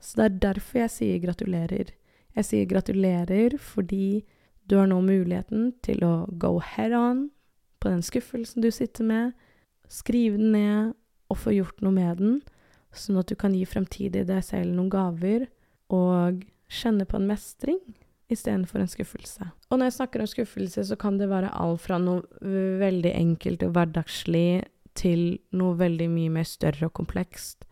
Så 0.04 0.20
det 0.20 0.26
er 0.26 0.40
derfor 0.50 0.84
jeg 0.84 0.94
sier 0.94 1.22
gratulerer. 1.24 1.94
Jeg 2.34 2.48
sier 2.48 2.70
gratulerer 2.70 3.56
fordi 3.62 4.24
du 4.70 4.78
har 4.80 4.88
nå 4.90 5.00
muligheten 5.04 5.72
til 5.86 6.04
å 6.08 6.14
go 6.40 6.58
head 6.64 6.96
on 6.98 7.28
på 7.84 7.92
den 7.92 8.04
skuffelsen 8.06 8.64
du 8.64 8.70
sitter 8.72 9.06
med, 9.08 9.34
skrive 9.92 10.40
den 10.40 10.54
ned 10.56 10.94
og 11.32 11.40
få 11.40 11.54
gjort 11.56 11.82
noe 11.84 11.96
med 11.96 12.22
den, 12.22 12.38
sånn 12.96 13.20
at 13.20 13.32
du 13.32 13.36
kan 13.40 13.56
gi 13.56 13.66
fremtidig 13.68 14.26
deg 14.30 14.46
selv 14.46 14.72
noen 14.72 14.92
gaver 14.94 15.48
og 15.94 16.44
kjenne 16.72 17.08
på 17.10 17.20
en 17.20 17.28
mestring 17.30 17.82
istedenfor 18.32 18.82
en 18.82 18.90
skuffelse. 18.90 19.50
Og 19.70 19.78
når 19.78 19.90
jeg 19.90 19.98
snakker 19.98 20.24
om 20.24 20.30
skuffelse, 20.30 20.86
så 20.88 20.98
kan 21.00 21.20
det 21.20 21.30
være 21.32 21.52
alt 21.54 21.84
fra 21.84 22.00
noe 22.02 22.24
veldig 22.82 23.12
enkelt 23.18 23.66
og 23.68 23.76
hverdagslig 23.76 24.64
til 25.00 25.38
noe 25.56 25.78
veldig 25.80 26.10
mye 26.12 26.32
mer 26.40 26.48
større 26.48 26.90
og 26.90 26.96
komplekst. 26.98 27.66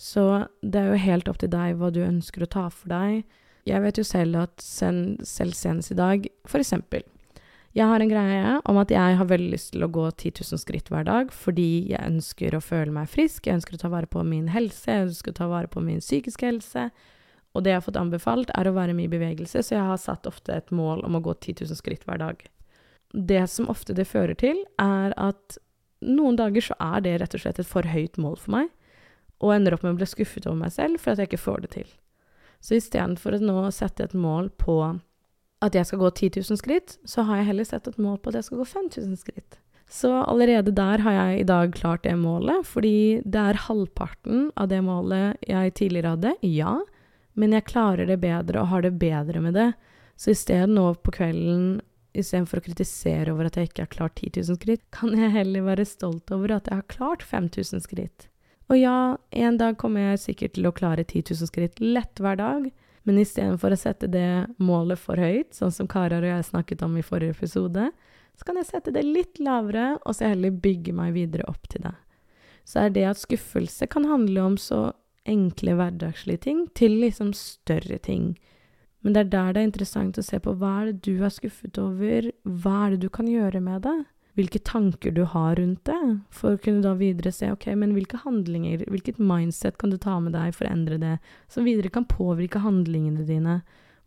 Så 0.00 0.46
det 0.64 0.80
er 0.80 0.90
jo 0.90 1.04
helt 1.04 1.28
opp 1.28 1.40
til 1.42 1.52
deg 1.52 1.76
hva 1.76 1.90
du 1.92 2.00
ønsker 2.04 2.46
å 2.46 2.50
ta 2.50 2.66
for 2.72 2.88
deg. 2.92 3.24
Jeg 3.68 3.84
vet 3.84 3.98
jo 4.00 4.04
selv 4.06 4.38
at 4.40 4.62
sen, 4.64 5.18
selv 5.26 5.56
senest 5.58 5.92
i 5.92 5.98
dag, 5.98 6.28
for 6.48 6.62
eksempel 6.62 7.04
Jeg 7.76 7.86
har 7.86 8.02
en 8.02 8.10
greie 8.10 8.54
om 8.66 8.78
at 8.80 8.90
jeg 8.90 9.16
har 9.20 9.28
veldig 9.30 9.50
lyst 9.52 9.74
til 9.74 9.84
å 9.84 9.90
gå 9.92 10.08
10 10.10 10.40
000 10.40 10.58
skritt 10.58 10.88
hver 10.90 11.04
dag 11.06 11.28
fordi 11.30 11.92
jeg 11.92 12.02
ønsker 12.02 12.56
å 12.56 12.62
føle 12.64 12.90
meg 12.90 13.06
frisk, 13.12 13.46
jeg 13.46 13.60
ønsker 13.60 13.76
å 13.76 13.82
ta 13.84 13.90
vare 13.92 14.10
på 14.10 14.24
min 14.26 14.48
helse, 14.50 14.88
jeg 14.90 15.04
ønsker 15.04 15.30
å 15.30 15.38
ta 15.38 15.46
vare 15.52 15.70
på 15.70 15.84
min 15.84 16.00
psykiske 16.02 16.48
helse. 16.48 16.88
Og 17.54 17.62
det 17.62 17.70
jeg 17.70 17.78
har 17.78 17.86
fått 17.86 18.00
anbefalt, 18.00 18.50
er 18.58 18.66
å 18.66 18.74
være 18.74 18.94
mye 18.94 19.06
i 19.06 19.12
bevegelse, 19.12 19.62
så 19.62 19.76
jeg 19.76 19.86
har 19.86 20.02
satt 20.02 20.26
ofte 20.26 20.54
et 20.54 20.70
mål 20.74 21.04
om 21.06 21.18
å 21.18 21.22
gå 21.22 21.34
10 21.36 21.66
000 21.66 21.78
skritt 21.78 22.06
hver 22.08 22.18
dag. 22.22 22.42
Det 23.12 23.42
som 23.50 23.70
ofte 23.70 23.94
det 23.94 24.06
fører 24.06 24.38
til, 24.38 24.60
er 24.78 25.14
at 25.18 25.58
noen 26.04 26.38
dager 26.38 26.64
så 26.64 26.76
er 26.80 27.04
det 27.04 27.16
rett 27.20 27.36
og 27.36 27.42
slett 27.42 27.60
et 27.60 27.68
for 27.68 27.86
høyt 27.88 28.18
mål 28.20 28.38
for 28.40 28.56
meg, 28.56 28.70
og 29.40 29.54
ender 29.54 29.76
opp 29.76 29.84
med 29.84 29.94
å 29.94 30.00
bli 30.00 30.08
skuffet 30.08 30.46
over 30.48 30.58
meg 30.60 30.74
selv 30.74 31.00
for 31.00 31.12
at 31.12 31.22
jeg 31.22 31.30
ikke 31.30 31.44
får 31.44 31.64
det 31.64 31.72
til. 31.76 31.88
Så 32.60 32.76
istedenfor 32.76 33.36
å 33.36 33.40
nå 33.40 33.56
sette 33.72 34.04
et 34.04 34.16
mål 34.16 34.50
på 34.60 34.76
at 35.64 35.76
jeg 35.76 35.88
skal 35.88 36.00
gå 36.00 36.10
10 36.10 36.40
000 36.40 36.60
skritt, 36.60 36.96
så 37.08 37.24
har 37.28 37.40
jeg 37.40 37.50
heller 37.50 37.68
sett 37.68 37.88
et 37.88 38.00
mål 38.00 38.20
på 38.20 38.32
at 38.32 38.40
jeg 38.40 38.48
skal 38.48 38.60
gå 38.60 38.68
5000 38.68 39.20
skritt. 39.20 39.58
Så 39.90 40.12
allerede 40.22 40.72
der 40.76 41.02
har 41.02 41.16
jeg 41.16 41.40
i 41.40 41.48
dag 41.48 41.72
klart 41.74 42.04
det 42.04 42.14
målet, 42.16 42.62
fordi 42.68 43.20
det 43.26 43.42
er 43.42 43.64
halvparten 43.66 44.48
av 44.54 44.70
det 44.70 44.80
målet 44.86 45.40
jeg 45.48 45.74
tidligere 45.80 46.14
hadde, 46.14 46.34
ja, 46.46 46.78
men 47.34 47.56
jeg 47.56 47.66
klarer 47.68 48.06
det 48.06 48.20
bedre 48.22 48.62
og 48.62 48.70
har 48.70 48.84
det 48.86 48.94
bedre 49.00 49.42
med 49.42 49.56
det. 49.58 49.72
Så 50.20 50.32
i 50.32 50.38
stedet 50.38 50.70
nå 50.70 50.92
på 51.02 51.14
kvelden, 51.16 51.80
istedenfor 52.16 52.60
å 52.60 52.64
kritisere 52.64 53.32
over 53.32 53.48
at 53.48 53.56
jeg 53.58 53.70
ikke 53.70 53.84
har 53.86 53.94
klart 53.94 54.20
10 54.20 54.42
000 54.42 54.58
skritt, 54.58 54.84
kan 54.94 55.14
jeg 55.16 55.32
heller 55.34 55.66
være 55.68 55.86
stolt 55.88 56.30
over 56.34 56.56
at 56.56 56.70
jeg 56.70 56.80
har 56.80 56.90
klart 56.90 57.24
5000 57.26 57.84
skritt. 57.86 58.28
Og 58.70 58.78
ja, 58.78 59.16
en 59.30 59.58
dag 59.58 59.78
kommer 59.78 60.12
jeg 60.12 60.22
sikkert 60.24 60.54
til 60.54 60.68
å 60.70 60.74
klare 60.74 61.04
10 61.04 61.34
000 61.34 61.50
skritt 61.50 61.82
lett 61.82 62.22
hver 62.22 62.38
dag, 62.38 62.68
men 63.08 63.18
istedenfor 63.18 63.74
å 63.74 63.80
sette 63.80 64.10
det 64.10 64.46
målet 64.62 65.00
for 65.00 65.18
høyt, 65.18 65.54
sånn 65.56 65.72
som 65.74 65.88
Karar 65.90 66.22
og 66.22 66.30
jeg 66.30 66.50
snakket 66.50 66.84
om 66.86 66.98
i 67.00 67.04
forrige 67.06 67.34
episode, 67.38 67.88
så 68.38 68.46
kan 68.46 68.60
jeg 68.60 68.70
sette 68.70 68.92
det 68.94 69.02
litt 69.04 69.40
lavere, 69.42 69.98
og 70.04 70.16
så 70.16 70.30
heller 70.30 70.54
bygge 70.54 70.94
meg 70.96 71.16
videre 71.16 71.48
opp 71.50 71.66
til 71.72 71.84
det. 71.88 71.96
Så 72.64 72.86
er 72.86 72.94
det 72.94 73.06
at 73.08 73.20
skuffelse 73.20 73.88
kan 73.90 74.06
handle 74.08 74.44
om 74.52 74.56
så 74.60 74.90
enkle, 75.28 75.74
hverdagslige 75.76 76.44
ting 76.46 76.62
til 76.76 77.00
liksom 77.02 77.34
større 77.36 77.98
ting. 78.00 78.34
Men 79.00 79.14
det 79.14 79.20
er 79.20 79.30
der 79.32 79.52
det 79.54 79.60
er 79.62 79.68
interessant 79.70 80.18
å 80.20 80.24
se 80.24 80.40
på 80.42 80.54
hva 80.60 80.72
er 80.80 80.90
det 80.90 81.04
du 81.08 81.24
er 81.24 81.32
skuffet 81.32 81.78
over, 81.80 82.30
hva 82.44 82.86
er 82.86 82.94
det 82.94 83.04
du 83.04 83.10
kan 83.12 83.28
gjøre 83.30 83.62
med 83.64 83.84
det? 83.86 83.98
Hvilke 84.38 84.60
tanker 84.62 85.12
du 85.12 85.24
har 85.28 85.56
rundt 85.58 85.82
det, 85.88 85.98
for 86.32 86.54
å 86.54 86.60
kunne 86.62 86.84
da 86.84 86.94
videre 86.98 87.32
se 87.34 87.50
ok, 87.50 87.66
men 87.80 87.94
hvilke 87.96 88.20
handlinger, 88.22 88.84
hvilket 88.92 89.18
mindset 89.18 89.78
kan 89.80 89.92
du 89.92 89.98
ta 90.00 90.18
med 90.22 90.36
deg 90.36 90.54
for 90.56 90.68
å 90.68 90.74
endre 90.74 91.00
det, 91.00 91.16
som 91.50 91.66
videre 91.66 91.90
kan 91.92 92.06
påvirke 92.08 92.62
handlingene 92.62 93.26
dine? 93.28 93.60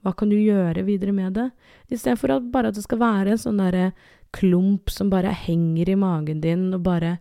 Hva 0.03 0.13
kan 0.19 0.31
du 0.31 0.37
gjøre 0.37 0.85
videre 0.87 1.13
med 1.15 1.37
det? 1.37 1.49
Istedenfor 1.89 2.37
at 2.37 2.49
bare 2.53 2.71
at 2.71 2.77
det 2.77 2.85
skal 2.85 3.01
være 3.01 3.33
en 3.33 3.43
sånn 3.43 3.61
derre 3.61 3.91
klump 4.35 4.91
som 4.91 5.11
bare 5.11 5.31
henger 5.43 5.93
i 5.93 5.99
magen 5.99 6.41
din, 6.43 6.69
og 6.75 6.83
bare 6.85 7.17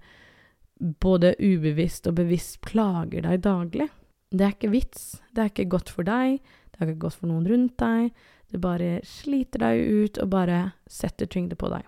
både 1.02 1.34
ubevisst 1.38 2.08
og 2.10 2.16
bevisst 2.18 2.60
plager 2.64 3.26
deg 3.26 3.44
daglig. 3.44 3.88
Det 4.32 4.46
er 4.46 4.54
ikke 4.56 4.72
vits, 4.72 5.04
det 5.34 5.42
er 5.42 5.52
ikke 5.52 5.70
godt 5.74 5.92
for 5.92 6.08
deg, 6.08 6.40
det 6.82 6.90
er 6.90 6.96
ikke 6.96 7.06
godt 7.06 7.20
for 7.20 7.30
noen 7.30 7.48
rundt 7.48 7.74
deg. 7.80 8.12
Det 8.52 8.60
bare 8.60 8.92
sliter 9.06 9.62
deg 9.62 9.80
ut 10.02 10.20
og 10.22 10.30
bare 10.34 10.60
setter 10.90 11.30
tyngde 11.30 11.56
på 11.58 11.70
deg. 11.72 11.86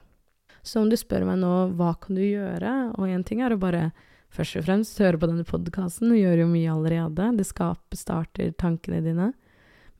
Så 0.64 0.80
om 0.80 0.88
du 0.88 0.96
spør 0.96 1.26
meg 1.28 1.42
nå 1.42 1.52
hva 1.76 1.92
kan 2.00 2.16
du 2.16 2.24
gjøre, 2.24 2.72
og 2.96 3.10
én 3.10 3.24
ting 3.26 3.42
er 3.44 3.52
å 3.52 3.60
bare 3.60 3.90
først 4.34 4.58
og 4.58 4.66
fremst 4.66 5.00
høre 5.02 5.20
på 5.20 5.28
denne 5.28 5.44
podkasten, 5.46 6.08
du 6.10 6.16
gjør 6.16 6.44
jo 6.44 6.50
mye 6.50 6.72
allerede, 6.72 7.28
det 7.36 7.46
skaper, 7.46 7.98
starter 8.00 8.54
tankene 8.58 9.02
dine. 9.04 9.28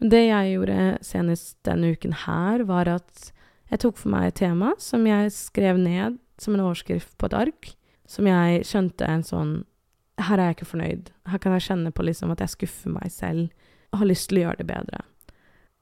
Men 0.01 0.11
det 0.11 0.25
jeg 0.25 0.55
gjorde 0.55 0.79
senest 1.05 1.59
denne 1.69 1.93
uken 1.95 2.17
her, 2.25 2.65
var 2.67 2.91
at 2.97 3.29
jeg 3.71 3.83
tok 3.85 4.01
for 4.01 4.15
meg 4.15 4.31
et 4.31 4.41
tema 4.41 4.73
som 4.83 5.05
jeg 5.09 5.31
skrev 5.35 5.79
ned 5.81 6.19
som 6.41 6.57
en 6.57 6.65
overskrift 6.65 7.13
på 7.19 7.29
et 7.29 7.37
ark, 7.45 7.71
som 8.11 8.27
jeg 8.29 8.65
skjønte 8.69 9.07
en 9.09 9.25
sånn 9.27 9.55
Her 10.15 10.39
er 10.39 10.53
jeg 10.53 10.55
ikke 10.55 10.69
fornøyd. 10.71 11.09
Her 11.27 11.41
kan 11.43 11.55
jeg 11.57 11.65
kjenne 11.65 11.91
på 11.91 12.05
liksom 12.07 12.31
at 12.31 12.43
jeg 12.45 12.53
skuffer 12.53 12.93
meg 12.95 13.11
selv 13.11 13.64
har 14.01 14.09
lyst 14.09 14.31
til 14.31 14.41
å 14.41 14.47
gjøre 14.47 14.63
det 14.63 14.69
bedre. 14.71 15.03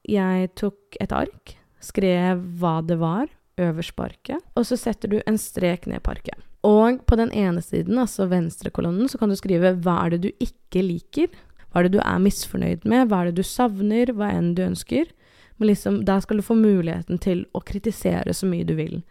Jeg 0.09 0.51
tok 0.59 0.97
et 1.03 1.13
ark, 1.15 1.55
skrev 1.83 2.41
hva 2.59 2.79
det 2.85 2.97
var, 3.01 3.29
øverst 3.61 3.93
på 3.95 4.07
arket, 4.07 4.41
og 4.57 4.65
så 4.65 4.77
setter 4.79 5.11
du 5.11 5.19
en 5.27 5.37
strek 5.37 5.85
ned 5.89 6.01
på 6.03 6.15
arket. 6.15 6.39
Og 6.63 7.01
på 7.05 7.17
den 7.19 7.31
ene 7.35 7.61
siden, 7.61 7.99
altså 7.99 8.25
venstrekolonnen, 8.31 9.09
så 9.11 9.19
kan 9.19 9.29
du 9.29 9.35
skrive 9.37 9.75
hva 9.83 9.97
er 10.05 10.15
det 10.15 10.21
du 10.23 10.29
ikke 10.43 10.83
liker, 10.85 11.33
hva 11.69 11.81
er 11.81 11.87
det 11.87 11.97
du 11.97 12.03
er 12.03 12.21
misfornøyd 12.23 12.87
med, 12.87 13.09
hva 13.09 13.21
er 13.21 13.31
det 13.31 13.41
du 13.41 13.47
savner, 13.47 14.13
hva 14.15 14.29
enn 14.31 14.53
du 14.55 14.63
ønsker. 14.65 15.09
Men 15.57 15.69
liksom, 15.69 16.03
der 16.07 16.23
skal 16.23 16.39
du 16.39 16.45
få 16.45 16.55
muligheten 16.57 17.19
til 17.21 17.43
å 17.53 17.61
kritisere 17.65 18.33
så 18.33 18.47
mye 18.49 18.67
du 18.67 18.75
vil. 18.77 19.01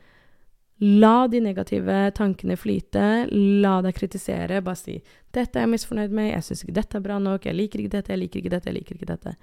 La 0.82 1.28
de 1.30 1.38
negative 1.40 2.10
tankene 2.16 2.56
flyte. 2.58 3.28
La 3.62 3.76
deg 3.84 3.94
kritisere. 3.94 4.62
Bare 4.62 4.76
si 4.76 4.96
'Dette 5.32 5.58
er 5.58 5.66
jeg 5.66 5.74
misfornøyd 5.76 6.10
med. 6.10 6.32
Jeg 6.32 6.42
syns 6.42 6.64
ikke 6.64 6.74
dette 6.80 6.96
er 6.98 7.04
bra 7.04 7.18
nok. 7.18 7.46
Jeg 7.46 7.54
liker 7.54 7.78
ikke 7.78 7.96
dette. 7.96 8.12
Jeg 8.12 8.18
liker 8.18 8.40
ikke 8.40 8.50
dette. 8.50 8.68
Jeg 8.68 8.74
liker 8.74 8.94
ikke 8.96 9.12
dette.' 9.12 9.36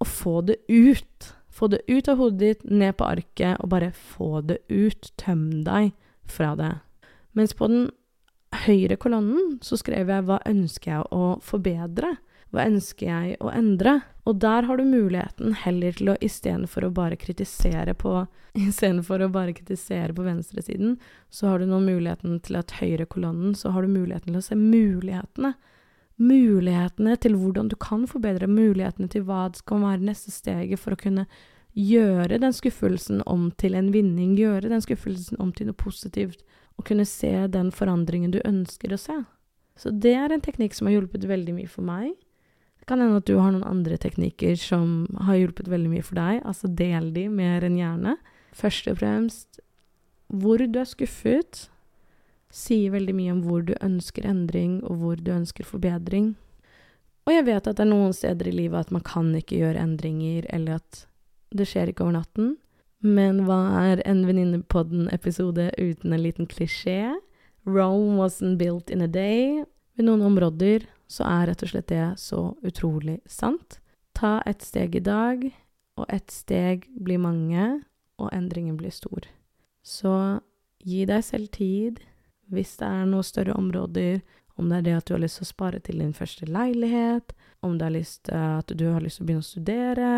Og 0.00 0.06
få 0.06 0.40
det 0.46 0.56
ut. 0.68 1.34
Få 1.50 1.68
det 1.68 1.82
ut 1.88 2.08
av 2.08 2.16
hodet 2.16 2.38
ditt, 2.38 2.70
ned 2.70 2.96
på 2.96 3.04
arket, 3.04 3.60
og 3.60 3.68
bare 3.68 3.92
få 3.92 4.40
det 4.40 4.58
ut. 4.68 5.12
Tøm 5.16 5.62
deg 5.64 5.92
fra 6.24 6.54
det. 6.56 6.80
Mens 7.34 7.54
på 7.54 7.68
den 7.68 7.90
høyre 8.66 8.96
kolonnen 8.96 9.58
så 9.62 9.76
skrev 9.76 10.08
jeg 10.08 10.24
'Hva 10.24 10.38
ønsker 10.46 10.92
jeg 10.92 11.04
å 11.10 11.40
forbedre?' 11.40 12.16
Hva 12.52 12.66
ønsker 12.68 13.08
jeg 13.08 13.36
å 13.40 13.48
endre? 13.48 14.02
Og 14.28 14.36
der 14.42 14.66
har 14.68 14.76
du 14.78 14.84
muligheten 14.84 15.54
heller 15.56 15.94
til 15.96 16.12
å 16.12 16.18
istedenfor 16.20 16.84
å 16.84 16.92
bare 16.94 17.16
kritisere 17.16 17.94
på 17.96 18.26
Istedenfor 18.60 19.22
å 19.24 19.30
bare 19.32 19.54
kritisere 19.56 20.12
på 20.12 20.26
venstresiden, 20.26 20.98
så 21.32 21.48
har 21.48 21.62
du 21.62 21.70
nå 21.70 21.78
muligheten 21.80 22.36
til 22.44 22.58
at 22.60 22.74
høyrekolonnen 22.76 23.54
Så 23.56 23.72
har 23.72 23.82
du 23.82 23.88
muligheten 23.88 24.34
til 24.34 24.42
å 24.42 24.44
se 24.44 24.58
mulighetene. 24.58 25.54
Mulighetene 26.20 27.16
til 27.16 27.38
hvordan 27.40 27.70
du 27.72 27.76
kan 27.80 28.04
forbedre, 28.06 28.46
mulighetene 28.46 29.08
til 29.08 29.24
hva 29.24 29.46
det 29.48 29.62
skal 29.62 29.80
være 29.80 30.04
neste 30.04 30.30
steget 30.30 30.82
for 30.82 30.92
å 30.92 31.00
kunne 31.00 31.24
gjøre 31.72 32.36
den 32.42 32.52
skuffelsen 32.52 33.22
om 33.24 33.48
til 33.56 33.74
en 33.78 33.88
vinning, 33.94 34.34
gjøre 34.36 34.68
den 34.68 34.84
skuffelsen 34.84 35.40
om 35.40 35.54
til 35.56 35.70
noe 35.70 35.78
positivt, 35.80 36.44
og 36.76 36.84
kunne 36.88 37.08
se 37.08 37.32
den 37.48 37.72
forandringen 37.72 38.34
du 38.34 38.42
ønsker 38.44 38.92
å 38.92 39.00
se. 39.00 39.16
Så 39.80 39.90
det 40.04 40.12
er 40.20 40.34
en 40.34 40.44
teknikk 40.44 40.76
som 40.76 40.88
har 40.88 40.98
hjulpet 40.98 41.24
veldig 41.24 41.56
mye 41.56 41.72
for 41.72 41.88
meg. 41.88 42.12
Det 42.82 42.88
kan 42.90 42.98
hende 42.98 43.20
at 43.22 43.28
du 43.30 43.36
har 43.38 43.52
noen 43.54 43.62
andre 43.62 43.94
teknikker 43.94 44.56
som 44.58 45.04
har 45.22 45.36
hjulpet 45.38 45.68
veldig 45.70 45.90
mye 45.92 46.02
for 46.02 46.18
deg. 46.18 46.40
Altså 46.42 46.66
del 46.66 47.12
de 47.14 47.28
mer 47.30 47.62
enn 47.62 47.78
gjerne. 47.78 48.16
Først 48.58 48.88
og 48.90 48.98
fremst 48.98 49.60
hvor 50.32 50.58
du 50.58 50.78
er 50.80 50.88
skuffet, 50.88 51.68
sier 52.50 52.90
veldig 52.90 53.14
mye 53.14 53.34
om 53.36 53.42
hvor 53.46 53.62
du 53.68 53.74
ønsker 53.84 54.26
endring, 54.26 54.80
og 54.82 54.98
hvor 54.98 55.20
du 55.20 55.30
ønsker 55.30 55.68
forbedring. 55.68 56.32
Og 57.28 57.36
jeg 57.36 57.46
vet 57.46 57.68
at 57.68 57.78
det 57.78 57.84
er 57.84 57.92
noen 57.92 58.14
steder 58.16 58.48
i 58.50 58.54
livet 58.56 58.88
at 58.88 58.94
man 58.94 59.04
kan 59.06 59.30
ikke 59.38 59.60
gjøre 59.60 59.84
endringer, 59.84 60.48
eller 60.50 60.80
at 60.80 61.04
det 61.54 61.68
skjer 61.70 61.92
ikke 61.92 62.06
over 62.08 62.16
natten. 62.18 62.56
Men 63.02 63.44
hva 63.46 63.60
er 63.92 64.02
en 64.08 64.24
Venninnepodden-episode 64.26 65.70
uten 65.78 66.14
en 66.14 66.24
liten 66.24 66.50
klisjé? 66.50 67.12
Rome 67.62 68.18
wasn't 68.18 68.58
built 68.58 68.90
in 68.90 69.02
a 69.02 69.10
day. 69.10 69.62
Ved 69.94 70.08
noen 70.08 70.24
områder 70.26 70.88
så 71.12 71.26
er 71.28 71.50
rett 71.50 71.64
og 71.64 71.72
slett 71.72 71.90
det 71.92 72.06
så 72.20 72.42
utrolig 72.64 73.18
sant. 73.28 73.78
Ta 74.16 74.38
et 74.48 74.64
steg 74.64 74.96
i 74.96 75.04
dag, 75.04 75.44
og 76.00 76.08
ett 76.08 76.32
steg 76.32 76.86
blir 76.96 77.20
mange, 77.20 77.82
og 78.20 78.32
endringen 78.32 78.78
blir 78.80 78.92
stor. 78.94 79.26
Så 79.82 80.14
gi 80.84 81.04
deg 81.08 81.24
selv 81.26 81.52
tid. 81.52 82.00
Hvis 82.52 82.76
det 82.80 82.88
er 82.88 83.08
noen 83.08 83.24
større 83.24 83.56
områder, 83.56 84.20
om 84.60 84.68
det 84.68 84.78
er 84.78 84.86
det 84.86 84.96
at 84.98 85.06
du 85.08 85.14
har 85.14 85.22
lyst 85.22 85.40
til 85.40 85.46
å 85.46 85.52
spare 85.52 85.80
til 85.80 86.02
din 86.02 86.12
første 86.16 86.46
leilighet, 86.48 87.32
om 87.64 87.78
det 87.78 87.86
er 87.86 87.94
lyst, 87.94 88.28
at 88.28 88.68
du 88.68 88.84
har 88.90 89.00
lyst 89.00 89.18
til 89.18 89.24
å 89.24 89.28
begynne 89.30 89.44
å 89.44 89.48
studere, 89.48 90.10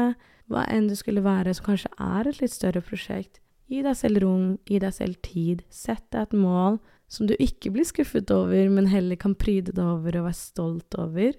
hva 0.51 0.65
enn 0.73 0.89
det 0.91 0.99
skulle 1.01 1.25
være 1.25 1.55
som 1.55 1.69
kanskje 1.71 1.93
er 2.03 2.29
et 2.29 2.41
litt 2.43 2.53
større 2.53 2.83
prosjekt, 2.85 3.39
gi 3.71 3.81
deg 3.85 3.97
selv 3.97 4.25
rom, 4.25 4.49
gi 4.69 4.81
deg 4.83 4.93
selv 4.97 5.21
tid, 5.25 5.63
sett 5.73 6.05
deg 6.13 6.27
et 6.27 6.37
mål, 6.37 6.81
som 7.15 7.29
du 7.29 7.35
ikke 7.39 7.73
blir 7.75 7.87
skuffet 7.87 8.31
over, 8.35 8.69
men 8.73 8.91
heller 8.91 9.19
kan 9.21 9.37
pryde 9.39 9.75
deg 9.75 9.85
over 9.85 10.19
og 10.19 10.27
være 10.29 10.39
stolt 10.39 10.99
over, 10.99 11.37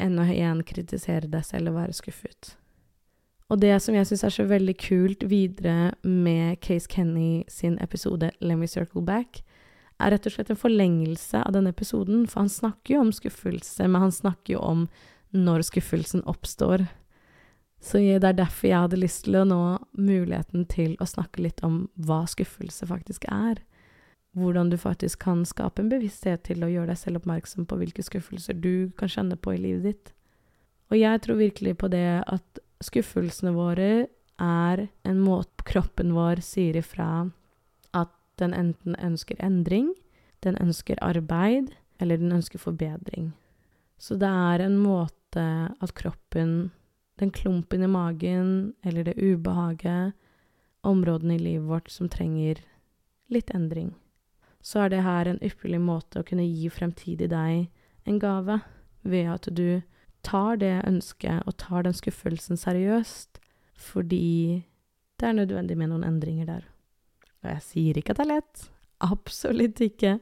enn 0.00 0.18
å 0.20 0.26
igjen 0.30 0.62
kritisere 0.66 1.28
deg 1.30 1.44
selv 1.46 1.72
og 1.72 1.80
være 1.82 1.96
skuffet. 1.96 2.54
Og 3.48 3.60
det 3.62 3.72
som 3.80 3.96
jeg 3.96 4.06
syns 4.08 4.24
er 4.26 4.34
så 4.34 4.44
veldig 4.48 4.74
kult 4.80 5.24
videre 5.28 5.92
med 6.04 6.60
Case 6.64 6.88
Kenny 6.90 7.44
sin 7.48 7.78
episode 7.80 8.30
Let 8.44 8.60
me 8.60 8.68
circle 8.68 9.02
back, 9.04 9.42
er 9.98 10.12
rett 10.14 10.28
og 10.28 10.34
slett 10.34 10.52
en 10.52 10.60
forlengelse 10.60 11.40
av 11.42 11.54
denne 11.56 11.72
episoden, 11.74 12.26
for 12.30 12.44
han 12.44 12.52
snakker 12.52 12.94
jo 12.94 13.04
om 13.06 13.14
skuffelse, 13.14 13.88
men 13.88 14.04
han 14.04 14.14
snakker 14.14 14.54
jo 14.54 14.60
om 14.62 14.84
når 15.34 15.64
skuffelsen 15.66 16.22
oppstår. 16.28 16.86
Så 17.82 18.00
det 18.02 18.26
er 18.26 18.36
derfor 18.38 18.68
jeg 18.68 18.84
hadde 18.84 19.00
lyst 19.00 19.24
til 19.26 19.40
å 19.40 19.46
nå 19.48 19.62
muligheten 19.98 20.68
til 20.70 20.94
å 21.02 21.08
snakke 21.08 21.42
litt 21.42 21.62
om 21.66 21.86
hva 21.98 22.24
skuffelse 22.30 22.86
faktisk 22.90 23.26
er 23.30 23.62
hvordan 24.38 24.70
du 24.70 24.78
faktisk 24.80 25.24
kan 25.26 25.44
skape 25.46 25.82
en 25.82 25.90
bevissthet 25.90 26.44
til 26.48 26.62
å 26.64 26.70
gjøre 26.70 26.92
deg 26.92 27.00
selv 27.00 27.20
oppmerksom 27.20 27.66
på 27.68 27.78
hvilke 27.80 28.04
skuffelser 28.06 28.56
du 28.58 28.90
kan 28.98 29.10
kjenne 29.12 29.36
på 29.36 29.54
i 29.54 29.60
livet 29.62 29.84
ditt. 29.88 30.12
Og 30.88 30.96
jeg 30.98 31.22
tror 31.24 31.40
virkelig 31.40 31.74
på 31.80 31.90
det 31.92 32.22
at 32.24 32.62
skuffelsene 32.84 33.52
våre 33.56 33.90
er 34.38 34.84
en 35.08 35.20
måte 35.20 35.66
kroppen 35.68 36.14
vår 36.16 36.42
sier 36.46 36.78
ifra 36.78 37.28
at 37.96 38.14
den 38.40 38.54
enten 38.54 38.96
ønsker 39.02 39.40
endring, 39.42 39.90
den 40.46 40.56
ønsker 40.62 41.00
arbeid, 41.02 41.74
eller 41.98 42.20
den 42.20 42.32
ønsker 42.32 42.62
forbedring. 42.62 43.32
Så 43.98 44.14
det 44.16 44.30
er 44.30 44.62
en 44.62 44.78
måte 44.78 45.44
at 45.82 45.94
kroppen, 45.98 46.70
den 47.18 47.34
klumpen 47.34 47.82
i 47.82 47.90
magen 47.90 48.74
eller 48.86 49.10
det 49.10 49.18
ubehaget, 49.18 50.14
områdene 50.86 51.34
i 51.34 51.42
livet 51.42 51.66
vårt 51.66 51.90
som 51.90 52.08
trenger 52.08 52.62
litt 53.28 53.50
endring 53.50 53.90
så 54.68 54.84
er 54.84 54.92
det 54.92 55.04
her 55.06 55.30
en 55.30 55.40
ypperlig 55.44 55.80
måte 55.80 56.20
å 56.20 56.26
kunne 56.28 56.44
gi 56.44 56.68
fremtidig 56.72 57.30
deg 57.32 58.08
en 58.08 58.18
gave, 58.20 58.58
ved 59.08 59.30
at 59.32 59.48
du 59.56 59.80
tar 60.26 60.58
det 60.60 60.74
ønsket 60.84 61.46
og 61.48 61.56
tar 61.60 61.86
den 61.86 61.96
skuffelsen 61.96 62.60
seriøst, 62.60 63.40
fordi 63.78 64.64
det 65.18 65.30
er 65.30 65.38
nødvendig 65.38 65.78
med 65.78 65.92
noen 65.92 66.04
endringer 66.04 66.50
der. 66.50 66.66
Og 67.42 67.50
jeg 67.54 67.64
sier 67.64 67.98
ikke 67.98 68.12
at 68.12 68.20
det 68.20 68.26
er 68.26 68.34
lett. 68.34 68.68
Absolutt 69.06 69.80
ikke. 69.84 70.18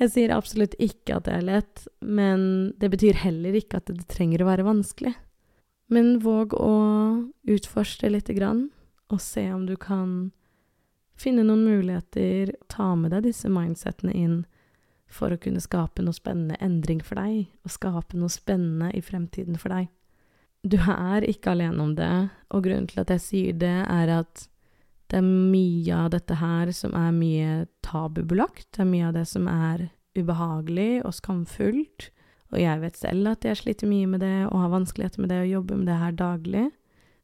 Jeg 0.00 0.10
sier 0.10 0.34
absolutt 0.34 0.74
ikke 0.82 1.16
at 1.16 1.28
det 1.28 1.36
er 1.38 1.46
lett, 1.46 1.86
men 2.02 2.72
det 2.82 2.90
betyr 2.92 3.20
heller 3.22 3.56
ikke 3.56 3.80
at 3.80 3.92
det 3.92 4.08
trenger 4.10 4.42
å 4.42 4.50
være 4.50 4.66
vanskelig. 4.66 5.14
Men 5.92 6.16
våg 6.24 6.56
å 6.58 6.74
utforske 7.48 8.10
lite 8.10 8.34
grann, 8.36 8.66
og 9.12 9.20
se 9.22 9.44
om 9.52 9.66
du 9.68 9.76
kan 9.80 10.32
finne 11.18 11.44
noen 11.46 11.64
muligheter, 11.66 12.54
ta 12.72 12.94
med 12.98 13.12
deg 13.14 13.28
disse 13.28 13.50
mindsettene 13.52 14.14
inn 14.16 14.38
for 15.12 15.34
å 15.34 15.40
kunne 15.40 15.60
skape 15.60 16.04
noe 16.04 16.16
spennende 16.16 16.56
endring 16.64 17.02
for 17.04 17.20
deg, 17.20 17.50
og 17.64 17.74
skape 17.74 18.16
noe 18.18 18.32
spennende 18.32 18.92
i 18.96 19.02
fremtiden 19.04 19.58
for 19.60 19.74
deg. 19.74 19.90
Du 20.62 20.78
er 20.78 21.26
ikke 21.26 21.52
alene 21.52 21.82
om 21.82 21.92
det, 21.98 22.14
og 22.54 22.64
grunnen 22.64 22.88
til 22.90 23.02
at 23.02 23.10
jeg 23.12 23.24
sier 23.24 23.58
det, 23.58 23.76
er 23.82 24.12
at 24.20 24.46
det 25.12 25.18
er 25.20 25.26
mye 25.28 25.96
av 25.98 26.12
dette 26.14 26.38
her 26.40 26.70
som 26.72 26.94
er 26.96 27.10
mye 27.12 27.56
tabubelagt, 27.84 28.70
det 28.72 28.84
er 28.84 28.88
mye 28.88 29.08
av 29.10 29.16
det 29.18 29.26
som 29.28 29.48
er 29.50 29.90
ubehagelig 30.16 31.02
og 31.04 31.16
skamfullt, 31.16 32.08
og 32.52 32.60
jeg 32.60 32.80
vet 32.82 33.00
selv 33.00 33.32
at 33.32 33.44
jeg 33.48 33.58
sliter 33.60 33.88
mye 33.88 34.08
med 34.08 34.22
det 34.24 34.38
og 34.46 34.58
har 34.60 34.72
vanskeligheter 34.72 35.24
med 35.24 35.32
det 35.32 35.42
og 35.42 35.52
jobber 35.52 35.80
med 35.80 35.88
det 35.88 35.98
her 36.00 36.16
daglig, 36.16 36.64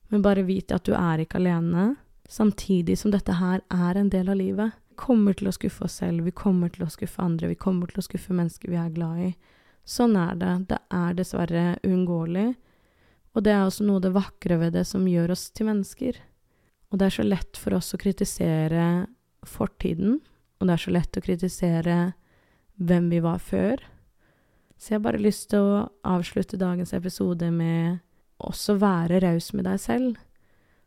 men 0.09 0.25
bare 0.25 0.45
vite 0.49 0.77
at 0.77 0.89
du 0.89 0.95
er 0.97 1.23
ikke 1.23 1.41
alene, 1.41 1.91
samtidig 2.29 2.99
som 2.99 3.13
dette 3.13 3.39
her 3.41 3.63
er 3.73 3.99
en 3.99 4.11
del 4.13 4.29
av 4.29 4.39
livet. 4.39 4.77
Vi 4.91 5.01
kommer 5.01 5.37
til 5.39 5.49
å 5.49 5.55
skuffe 5.55 5.87
oss 5.87 5.99
selv, 6.03 6.25
vi 6.27 6.35
kommer 6.35 6.73
til 6.75 6.85
å 6.85 6.93
skuffe 6.93 7.23
andre, 7.23 7.51
vi 7.53 7.59
kommer 7.59 7.91
til 7.91 8.03
å 8.03 8.07
skuffe 8.07 8.37
mennesker 8.37 8.73
vi 8.73 8.81
er 8.81 8.95
glad 8.95 9.21
i. 9.29 9.35
Sånn 9.89 10.17
er 10.21 10.35
det. 10.37 10.55
Det 10.69 10.81
er 10.93 11.15
dessverre 11.17 11.67
uunngåelig. 11.87 12.49
Og 13.33 13.45
det 13.45 13.55
er 13.55 13.65
også 13.65 13.87
noe 13.87 14.03
det 14.03 14.13
vakre 14.13 14.59
ved 14.61 14.75
det 14.77 14.85
som 14.89 15.07
gjør 15.09 15.33
oss 15.33 15.49
til 15.55 15.71
mennesker. 15.71 16.19
Og 16.91 17.01
det 17.01 17.09
er 17.09 17.17
så 17.19 17.25
lett 17.25 17.61
for 17.61 17.77
oss 17.79 17.95
å 17.95 18.01
kritisere 18.01 19.07
fortiden, 19.47 20.19
og 20.59 20.67
det 20.67 20.75
er 20.75 20.83
så 20.83 20.93
lett 20.93 21.17
å 21.17 21.23
kritisere 21.23 21.99
hvem 22.79 23.09
vi 23.13 23.21
var 23.23 23.39
før. 23.43 23.81
Så 24.79 24.93
jeg 24.93 24.99
har 24.99 25.07
bare 25.07 25.23
lyst 25.23 25.49
til 25.53 25.65
å 25.65 25.87
avslutte 26.07 26.59
dagens 26.61 26.93
episode 26.97 27.51
med 27.55 27.99
også 28.39 28.77
være 28.79 29.21
raus 29.25 29.53
med 29.55 29.67
deg 29.67 29.81
selv. 29.83 30.19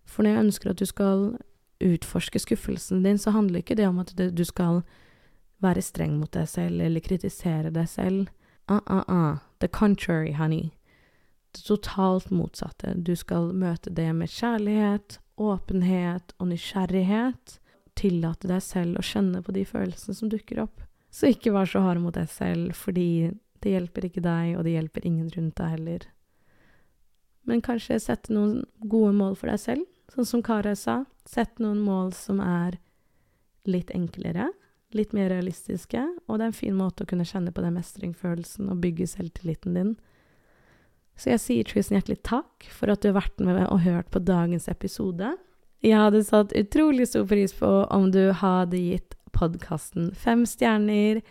For 0.06 0.24
når 0.24 0.36
jeg 0.36 0.46
ønsker 0.46 0.72
at 0.72 0.82
du 0.82 0.86
skal 0.90 1.24
utforske 1.82 2.40
skuffelsen 2.40 3.04
din, 3.04 3.18
så 3.18 3.34
handler 3.34 3.62
ikke 3.62 3.78
det 3.80 3.88
om 3.88 4.00
at 4.00 4.14
du 4.18 4.44
skal 4.46 4.82
være 5.62 5.82
streng 5.86 6.18
mot 6.20 6.32
deg 6.34 6.50
selv 6.50 6.82
eller 6.82 7.04
kritisere 7.06 7.72
deg 7.74 7.90
selv. 7.90 8.30
Uh, 8.70 8.82
uh, 8.90 9.04
ah. 9.08 9.42
The 9.60 9.68
contrary, 9.68 10.34
honey. 10.34 10.72
Det 11.52 11.66
totalt 11.68 12.32
motsatte. 12.32 12.96
Du 12.96 13.16
skal 13.16 13.52
møte 13.54 13.92
det 13.94 14.08
med 14.16 14.32
kjærlighet, 14.32 15.20
åpenhet 15.38 16.34
og 16.40 16.52
nysgjerrighet. 16.54 17.58
Tillate 18.00 18.50
deg 18.50 18.64
selv 18.64 19.02
å 19.02 19.06
kjenne 19.06 19.44
på 19.44 19.54
de 19.54 19.66
følelsene 19.68 20.16
som 20.18 20.32
dukker 20.32 20.64
opp. 20.64 20.82
Så 21.12 21.34
ikke 21.34 21.52
vær 21.52 21.68
så 21.68 21.82
hard 21.84 22.00
mot 22.02 22.16
deg 22.16 22.30
selv, 22.32 22.72
fordi 22.78 23.34
det 23.62 23.76
hjelper 23.76 24.08
ikke 24.08 24.24
deg, 24.24 24.56
og 24.58 24.64
det 24.66 24.78
hjelper 24.78 25.06
ingen 25.06 25.30
rundt 25.36 25.58
deg 25.60 25.74
heller. 25.76 26.08
Men 27.50 27.64
kanskje 27.66 28.00
sette 28.02 28.34
noen 28.34 28.62
gode 28.86 29.14
mål 29.18 29.36
for 29.40 29.52
deg 29.52 29.62
selv, 29.62 29.88
sånn 30.14 30.28
som 30.28 30.44
Kara 30.46 30.76
sa. 30.78 31.04
Sett 31.28 31.62
noen 31.62 31.82
mål 31.84 32.12
som 32.18 32.42
er 32.44 32.78
litt 33.70 33.92
enklere, 33.94 34.50
litt 34.98 35.14
mer 35.16 35.30
realistiske, 35.32 36.02
og 36.28 36.38
det 36.38 36.46
er 36.46 36.52
en 36.52 36.58
fin 36.58 36.76
måte 36.76 37.06
å 37.06 37.10
kunne 37.10 37.28
kjenne 37.28 37.54
på 37.54 37.64
den 37.64 37.78
mestringsfølelsen 37.78 38.72
og 38.74 38.82
bygge 38.84 39.08
selvtilliten 39.10 39.78
din. 39.78 39.94
Så 41.16 41.34
jeg 41.34 41.44
sier 41.44 41.68
tusen 41.70 41.98
hjertelig 41.98 42.22
takk 42.28 42.68
for 42.74 42.92
at 42.92 43.04
du 43.04 43.12
har 43.12 43.20
vært 43.22 43.44
med 43.44 43.62
og 43.68 43.84
hørt 43.86 44.10
på 44.14 44.24
dagens 44.26 44.68
episode. 44.72 45.36
Jeg 45.86 45.98
hadde 45.98 46.24
satt 46.26 46.56
utrolig 46.58 47.08
stor 47.10 47.28
pris 47.30 47.54
på 47.58 47.70
om 47.94 48.10
du 48.14 48.32
hadde 48.38 48.80
gitt 48.80 49.16
podkasten 49.34 50.12
fem 50.18 50.44
stjerner. 50.50 51.22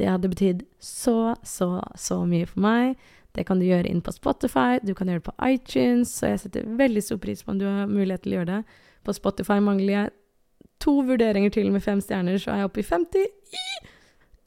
Det 0.00 0.08
hadde 0.08 0.30
betydd 0.32 0.62
så, 0.82 1.34
så, 1.46 1.82
så 1.98 2.22
mye 2.26 2.48
for 2.48 2.64
meg. 2.64 3.02
Det 3.32 3.46
kan 3.48 3.60
du 3.60 3.66
gjøre 3.66 3.88
inn 3.88 4.02
på 4.04 4.12
Spotify, 4.12 4.78
du 4.82 4.92
kan 4.94 5.08
gjøre 5.08 5.22
det 5.22 5.30
på 5.30 5.48
iTunes, 5.48 6.12
så 6.18 6.32
jeg 6.32 6.42
setter 6.42 6.68
veldig 6.78 7.02
stor 7.04 7.20
pris 7.22 7.42
på 7.42 7.54
om 7.54 7.60
du 7.60 7.66
har 7.68 7.90
mulighet 7.90 8.24
til 8.24 8.34
å 8.34 8.38
gjøre 8.40 8.50
det. 8.50 8.78
På 9.06 9.14
Spotify 9.16 9.58
mangler 9.64 9.92
jeg 9.94 10.12
to 10.82 10.98
vurderinger 11.06 11.54
til 11.54 11.70
med 11.72 11.84
fem 11.84 12.02
stjerner, 12.02 12.38
så 12.38 12.52
er 12.52 12.62
jeg 12.62 12.70
oppe 12.70 12.82
i 12.82 12.86
50. 12.88 13.28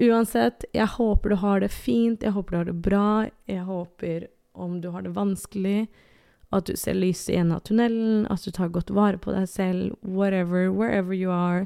Uansett, 0.06 0.68
jeg 0.76 0.92
håper 0.98 1.32
du 1.32 1.38
har 1.42 1.64
det 1.64 1.72
fint, 1.74 2.24
jeg 2.24 2.36
håper 2.36 2.52
du 2.52 2.60
har 2.60 2.68
det 2.70 2.82
bra, 2.86 3.08
jeg 3.50 3.64
håper 3.66 4.28
om 4.54 4.82
du 4.84 4.92
har 4.92 5.06
det 5.06 5.16
vanskelig, 5.16 5.88
at 6.54 6.68
du 6.70 6.76
ser 6.78 6.96
lyset 7.00 7.34
i 7.34 7.40
enden 7.40 7.56
av 7.58 7.64
tunnelen, 7.68 8.28
at 8.32 8.46
du 8.46 8.52
tar 8.54 8.70
godt 8.72 8.94
vare 8.94 9.18
på 9.20 9.34
deg 9.34 9.48
selv, 9.50 9.96
whatever, 10.04 10.70
wherever 10.70 11.16
you 11.16 11.34
are 11.34 11.66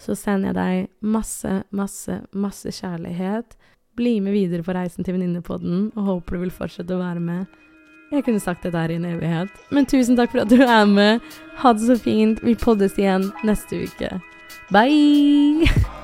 så 0.00 0.16
sender 0.16 0.50
jeg 0.50 0.56
deg 0.56 1.10
masse, 1.12 1.62
masse, 1.76 2.20
masse 2.32 2.72
kjærlighet. 2.72 3.56
Bli 4.00 4.16
med 4.24 4.32
videre 4.32 4.64
på 4.64 4.72
reisen 4.72 5.04
til 5.04 5.18
Venninnepodden, 5.18 5.90
og 5.92 6.06
håper 6.06 6.38
du 6.38 6.46
vil 6.46 6.54
fortsette 6.54 6.96
å 6.96 7.02
være 7.02 7.20
med. 7.20 7.60
Jeg 8.10 8.24
kunne 8.26 8.42
sagt 8.42 8.64
dette 8.66 8.80
her 8.80 8.90
i 8.90 8.96
en 8.98 9.06
evighet. 9.06 9.52
Men 9.70 9.86
tusen 9.86 10.16
takk 10.18 10.32
for 10.32 10.42
at 10.42 10.50
du 10.50 10.64
er 10.64 10.88
med. 10.88 11.20
Ha 11.62 11.76
det 11.76 11.86
så 11.86 12.00
fint. 12.00 12.42
Vi 12.42 12.56
poddes 12.58 12.98
igjen 12.98 13.30
neste 13.46 13.84
uke. 13.86 14.14
Bye! 14.74 15.99